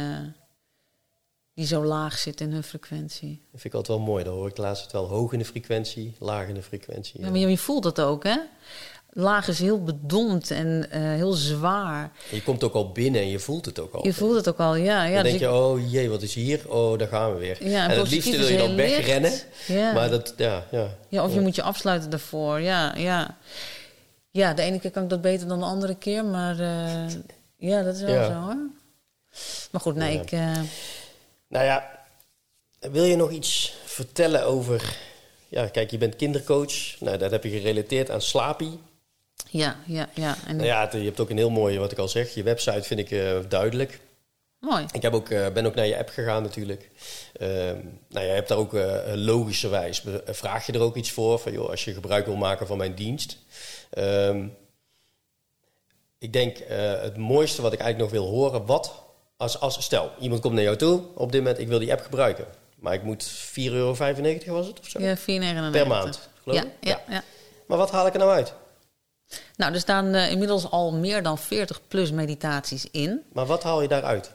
[1.56, 3.40] die zo laag zitten in hun frequentie.
[3.52, 4.24] Dat vind ik altijd wel mooi.
[4.24, 7.20] Dan hoor ik laatst het wel hoog in de frequentie, laag in de frequentie.
[7.20, 8.36] Ja, maar je, voelt dat ook, hè?
[9.10, 12.12] Laag is heel bedompt en eh, heel zwaar.
[12.30, 14.06] Je komt ook al binnen en je voelt het ook al.
[14.06, 15.04] Je voelt het ook al, ja.
[15.04, 16.70] ja dan dus denk je, oh jee, wat is hier?
[16.70, 17.68] Oh, daar gaan we weer.
[17.68, 19.32] Ja, en en het liefste wil je dan wegrennen.
[19.66, 19.92] Ja.
[19.92, 20.88] Maar dat, ja, ja.
[21.08, 22.60] ja, of je moet je afsluiten daarvoor.
[22.60, 23.36] Ja, ja.
[24.30, 26.24] ja, de ene keer kan ik dat beter dan de andere keer.
[26.24, 27.14] Maar eh,
[27.56, 28.56] ja, dat is wel zo, hoor.
[29.70, 30.32] Maar goed, nee, ik...
[30.32, 30.60] eh,
[31.48, 32.04] Nou ja,
[32.80, 34.96] wil je nog iets vertellen over...
[35.48, 37.00] Ja, kijk, je bent kindercoach.
[37.00, 38.80] Nou, dat heb je gerelateerd aan Slapi.
[39.50, 40.36] ja, ja, ja.
[40.46, 42.42] En, Nou ja, het- je hebt ook een heel mooie, wat ik al zeg, je
[42.42, 44.00] website vind ik eh, duidelijk.
[44.58, 44.86] Mooi.
[44.92, 46.90] Ik heb ook, eh, ben ook naar je app gegaan natuurlijk.
[47.32, 47.78] Ehm
[48.08, 51.38] nou, je hebt daar ook eh, logischerwijs, vraag je er ook iets voor.
[51.38, 53.38] Van, joh, als je gebruik wil maken van mijn dienst.
[53.90, 54.46] Ehm,
[56.18, 58.66] ik denk het mooiste wat ik eigenlijk nog wil horen.
[58.66, 59.02] Wat
[59.36, 62.00] als, als, stel, iemand komt naar jou toe op dit moment, ik wil die app
[62.00, 62.46] gebruiken.
[62.78, 63.94] Maar ik moet 4,95 euro
[64.46, 65.00] was het of zo?
[65.00, 65.24] Ja, 4,99.
[65.70, 66.70] Per maand, geloof Ja, ik?
[66.80, 67.22] ja, ja.
[67.66, 68.54] Maar wat haal ik er nou uit?
[69.56, 73.22] Nou, er staan eh, inmiddels al meer dan 40 plus meditaties in.
[73.32, 74.30] Maar wat haal je daaruit?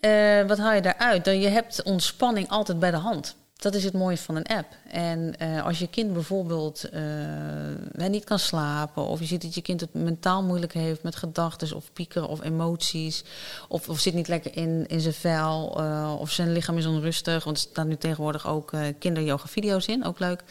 [0.00, 1.24] Eh, wat haal je daaruit?
[1.24, 3.36] Dan, je hebt ontspanning altijd bij de hand.
[3.62, 4.66] Dat is het mooie van een app.
[4.90, 9.62] En eh, als je kind bijvoorbeeld eh, niet kan slapen, of je ziet dat je
[9.62, 13.24] kind het mentaal moeilijk heeft met gedachten of piekeren of emoties,
[13.68, 17.44] of, of zit niet lekker in, in zijn vel, eh, of zijn lichaam is onrustig,
[17.44, 20.42] want er staan nu tegenwoordig ook kinderyoga-video's in, ook leuk.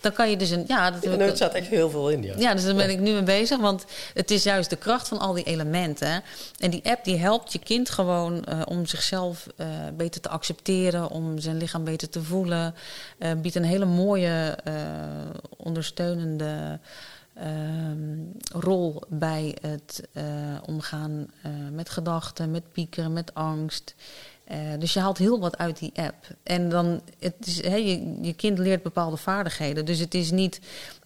[0.00, 0.64] Dan kan je dus een.
[0.66, 2.34] Ja, dat Nou, staat echt heel veel in, ja.
[2.38, 3.58] ja, dus daar ben ik nu mee bezig.
[3.58, 3.84] Want
[4.14, 6.22] het is juist de kracht van al die elementen.
[6.58, 9.66] En die app die helpt je kind gewoon eh, om zichzelf eh,
[9.96, 12.74] beter te accepteren, om zijn lichaam beter te voelen.
[13.18, 14.58] Eh, biedt een hele mooie,
[15.56, 16.78] ondersteunende
[17.34, 20.02] ehm, rol bij het
[20.64, 21.30] omgaan
[21.72, 23.94] met gedachten, met piekeren, met angst.
[24.46, 26.26] Eh, dus je haalt heel wat uit die app.
[26.42, 29.84] En dan, het is, hè, je, je kind leert bepaalde vaardigheden.
[29.84, 30.60] Dus het is niet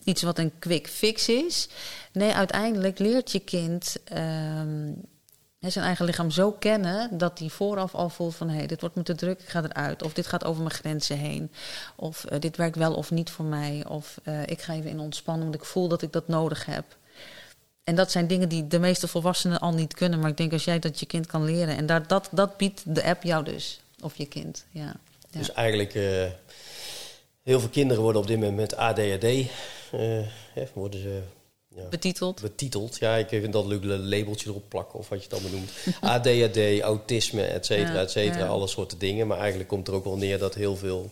[0.05, 1.69] iets wat een quick fix is.
[2.13, 4.93] Nee, uiteindelijk leert je kind ehm,
[5.59, 8.95] zijn eigen lichaam zo kennen dat hij vooraf al voelt van hé, hey, dit wordt
[8.95, 10.03] me te druk, ik ga eruit.
[10.03, 11.51] Of dit gaat over mijn grenzen heen.
[11.97, 13.85] Of uh, dit werkt wel of niet voor mij.
[13.89, 16.85] Of uh, ik ga even in ontspannen, want ik voel dat ik dat nodig heb.
[17.85, 20.19] En dat zijn dingen die de meeste volwassenen al niet kunnen.
[20.19, 21.77] Maar ik denk als jij dat je kind kan leren.
[21.77, 23.81] En daar, dat, dat biedt de app jou dus.
[24.03, 24.95] Of je kind, ja.
[25.31, 25.39] ja.
[25.39, 26.27] Dus eigenlijk, uh,
[27.43, 29.27] heel veel kinderen worden op dit moment met ADHD...
[30.75, 31.23] worden ze
[31.75, 31.89] ja.
[31.89, 32.41] Betiteld.
[32.41, 32.97] Betiteld.
[32.99, 35.73] Ja, ik vind dat leuk labeltje erop plakken of wat je het allemaal noemt.
[36.01, 38.47] ADHD, autisme, et cetera, et cetera.
[38.47, 39.27] Alle soorten dingen.
[39.27, 41.11] Maar eigenlijk komt er ook wel neer dat heel veel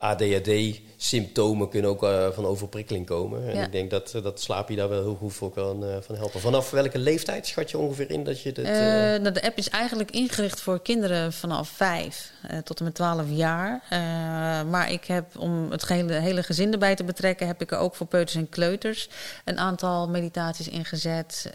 [0.00, 3.48] ADHD-symptomen kunnen ook uh, van overprikkeling komen.
[3.48, 6.40] En ik denk dat, dat slaapje daar wel heel goed voor kan uh, van helpen.
[6.40, 8.66] Vanaf welke leeftijd schat je ongeveer in dat je dit...
[8.66, 8.72] Uh...
[8.72, 12.32] nou, de app is eigenlijk ingericht voor kinderen vanaf vijf
[12.64, 13.82] tot en met twaalf jaar.
[14.70, 17.46] maar ik heb, om het hele, hele gezin erbij te betrekken...
[17.46, 19.08] heb ik er ook voor peuters en kleuters
[19.44, 21.52] een aantal meditaties ingezet.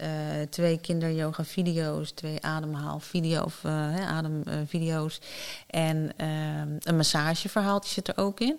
[0.50, 3.64] twee kinder-yoga-video's, twee ademhaal-video of
[4.08, 5.20] ademvideo's...
[5.66, 6.12] en
[6.82, 8.58] een massageverhaaltje zit er ook in.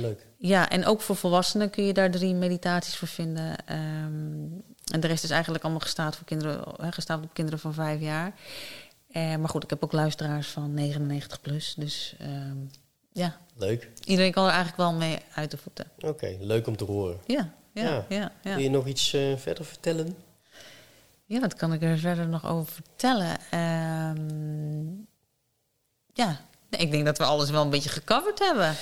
[0.00, 0.26] Leuk.
[0.38, 3.56] Ja, en ook voor volwassenen kun je daar drie meditaties voor vinden.
[3.72, 4.62] Um,
[4.92, 8.32] en de rest is eigenlijk allemaal gestaafd, voor kinderen, gestaafd op kinderen van vijf jaar.
[9.12, 11.74] Uh, maar goed, ik heb ook luisteraars van 99 plus.
[11.76, 12.70] Dus um,
[13.12, 13.36] ja.
[13.56, 13.88] Leuk.
[14.04, 15.86] Iedereen kan er eigenlijk wel mee uit de voeten.
[15.96, 17.18] Oké, okay, leuk om te horen.
[17.26, 18.04] Ja, ja, ja.
[18.08, 18.54] ja, ja.
[18.54, 20.16] Wil je nog iets uh, verder vertellen?
[21.24, 23.38] Ja, wat kan ik er verder nog over vertellen?
[23.54, 25.06] Um,
[26.12, 28.74] ja, ik denk dat we alles wel een beetje gecoverd hebben.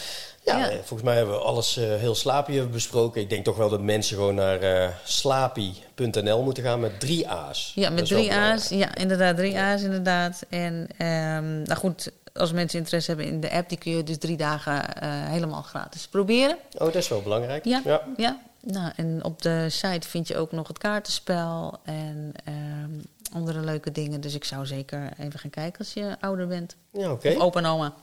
[0.45, 0.71] Ja, ja.
[0.71, 3.21] volgens mij hebben we alles uh, heel slaapie besproken.
[3.21, 7.73] Ik denk toch wel dat mensen gewoon naar uh, slapie.nl moeten gaan met drie A's.
[7.75, 8.69] Ja, met drie A's.
[8.69, 10.45] Ja, inderdaad, drie A's inderdaad.
[10.49, 14.19] En um, nou goed, als mensen interesse hebben in de app, die kun je dus
[14.19, 14.83] drie dagen uh,
[15.31, 16.57] helemaal gratis proberen.
[16.73, 17.65] Oh, dat is wel belangrijk.
[17.65, 18.03] Ja, ja.
[18.17, 18.41] ja.
[18.61, 23.03] Nou, en op de site vind je ook nog het kaartenspel en um,
[23.35, 24.21] andere leuke dingen.
[24.21, 26.77] Dus ik zou zeker even gaan kijken als je ouder bent.
[26.93, 27.13] Ja, oké.
[27.13, 27.35] Okay.
[27.35, 27.95] Of open oma.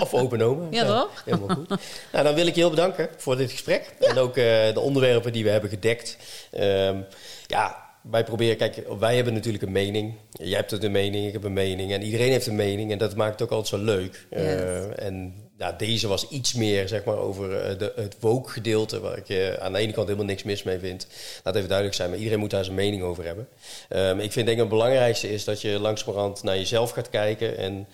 [0.00, 0.66] of open oma.
[0.70, 1.22] Ja, ja, toch?
[1.24, 1.68] Helemaal goed.
[2.12, 3.94] nou, dan wil ik je heel bedanken voor dit gesprek.
[4.00, 4.06] Ja.
[4.06, 4.44] En ook uh,
[4.74, 6.16] de onderwerpen die we hebben gedekt.
[6.52, 7.04] Um,
[7.46, 10.14] ja, wij proberen, kijk, wij hebben natuurlijk een mening.
[10.30, 11.92] Jij hebt een mening, ik heb een mening.
[11.92, 12.92] En iedereen heeft een mening.
[12.92, 14.26] En dat maakt het ook altijd zo leuk.
[14.30, 14.40] Yes.
[14.40, 19.16] Uh, en ja, deze was iets meer zeg maar, over uh, de, het woke-gedeelte, waar
[19.16, 21.06] ik uh, aan de ene kant helemaal niks mis mee vind.
[21.44, 23.48] Laat even duidelijk zijn, maar iedereen moet daar zijn mening over hebben.
[23.88, 27.56] Um, ik vind denk ik het belangrijkste is dat je langzamerhand naar jezelf gaat kijken.
[27.56, 27.86] En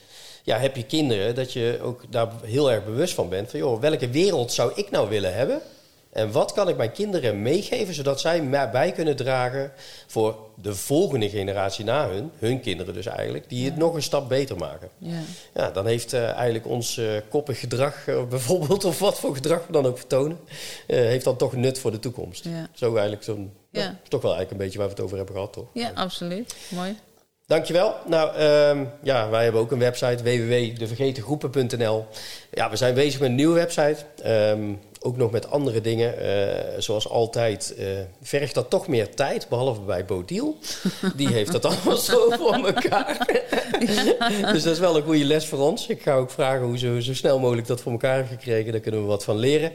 [0.43, 3.51] ja, heb je kinderen, dat je ook daar heel erg bewust van bent.
[3.51, 5.61] Van joh, welke wereld zou ik nou willen hebben?
[6.13, 9.73] En wat kan ik mijn kinderen meegeven zodat zij mij bij kunnen dragen
[10.07, 14.29] voor de volgende generatie na hun, hun kinderen dus eigenlijk, die het nog een stap
[14.29, 14.89] beter maken.
[14.99, 15.21] Ja,
[15.55, 19.67] ja dan heeft uh, eigenlijk ons uh, koppig gedrag, uh, bijvoorbeeld, of wat voor gedrag
[19.67, 20.39] we dan ook vertonen,
[20.87, 22.45] heeft dan toch nut voor de toekomst.
[22.45, 22.69] Ja.
[22.75, 23.53] Zo eigenlijk zo'n.
[24.09, 25.67] Toch wel eigenlijk een beetje waar we het over hebben gehad, toch?
[25.73, 26.57] Ja, absoluut.
[26.69, 26.97] Mooi.
[27.49, 27.95] Dankjewel.
[28.07, 32.07] Nou, um, ja, wij hebben ook een website, www.devergetengroepen.nl.
[32.51, 34.05] Ja, we zijn bezig met een nieuwe website.
[34.27, 36.15] Um, ook nog met andere dingen.
[36.23, 37.87] Uh, zoals altijd uh,
[38.23, 40.57] vergt dat toch meer tijd, behalve bij Bodiel.
[41.17, 43.17] Die heeft dat allemaal zo voor elkaar.
[44.53, 45.87] Dus dat is wel een goede les voor ons.
[45.87, 48.73] Ik ga ook vragen hoe ze zo snel mogelijk dat voor elkaar hebben gekregen.
[48.73, 49.73] Daar kunnen we wat van leren.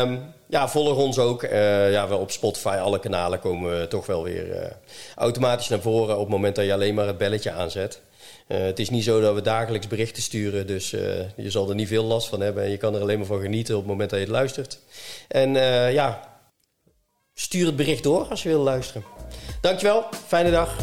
[0.00, 1.42] Um, ja, volg ons ook.
[1.42, 4.76] Uh, ja, wel op Spotify, alle kanalen komen we toch wel weer
[5.16, 6.14] automatisch naar voren...
[6.14, 8.00] op het moment dat je alleen maar het belletje aanzet.
[8.48, 11.00] Uh, het is niet zo dat we dagelijks berichten sturen, dus uh,
[11.36, 12.62] je zal er niet veel last van hebben.
[12.62, 14.80] En je kan er alleen maar van genieten op het moment dat je het luistert.
[15.28, 16.38] En uh, ja,
[17.34, 19.04] stuur het bericht door als je wil luisteren.
[19.60, 20.76] Dankjewel, fijne dag.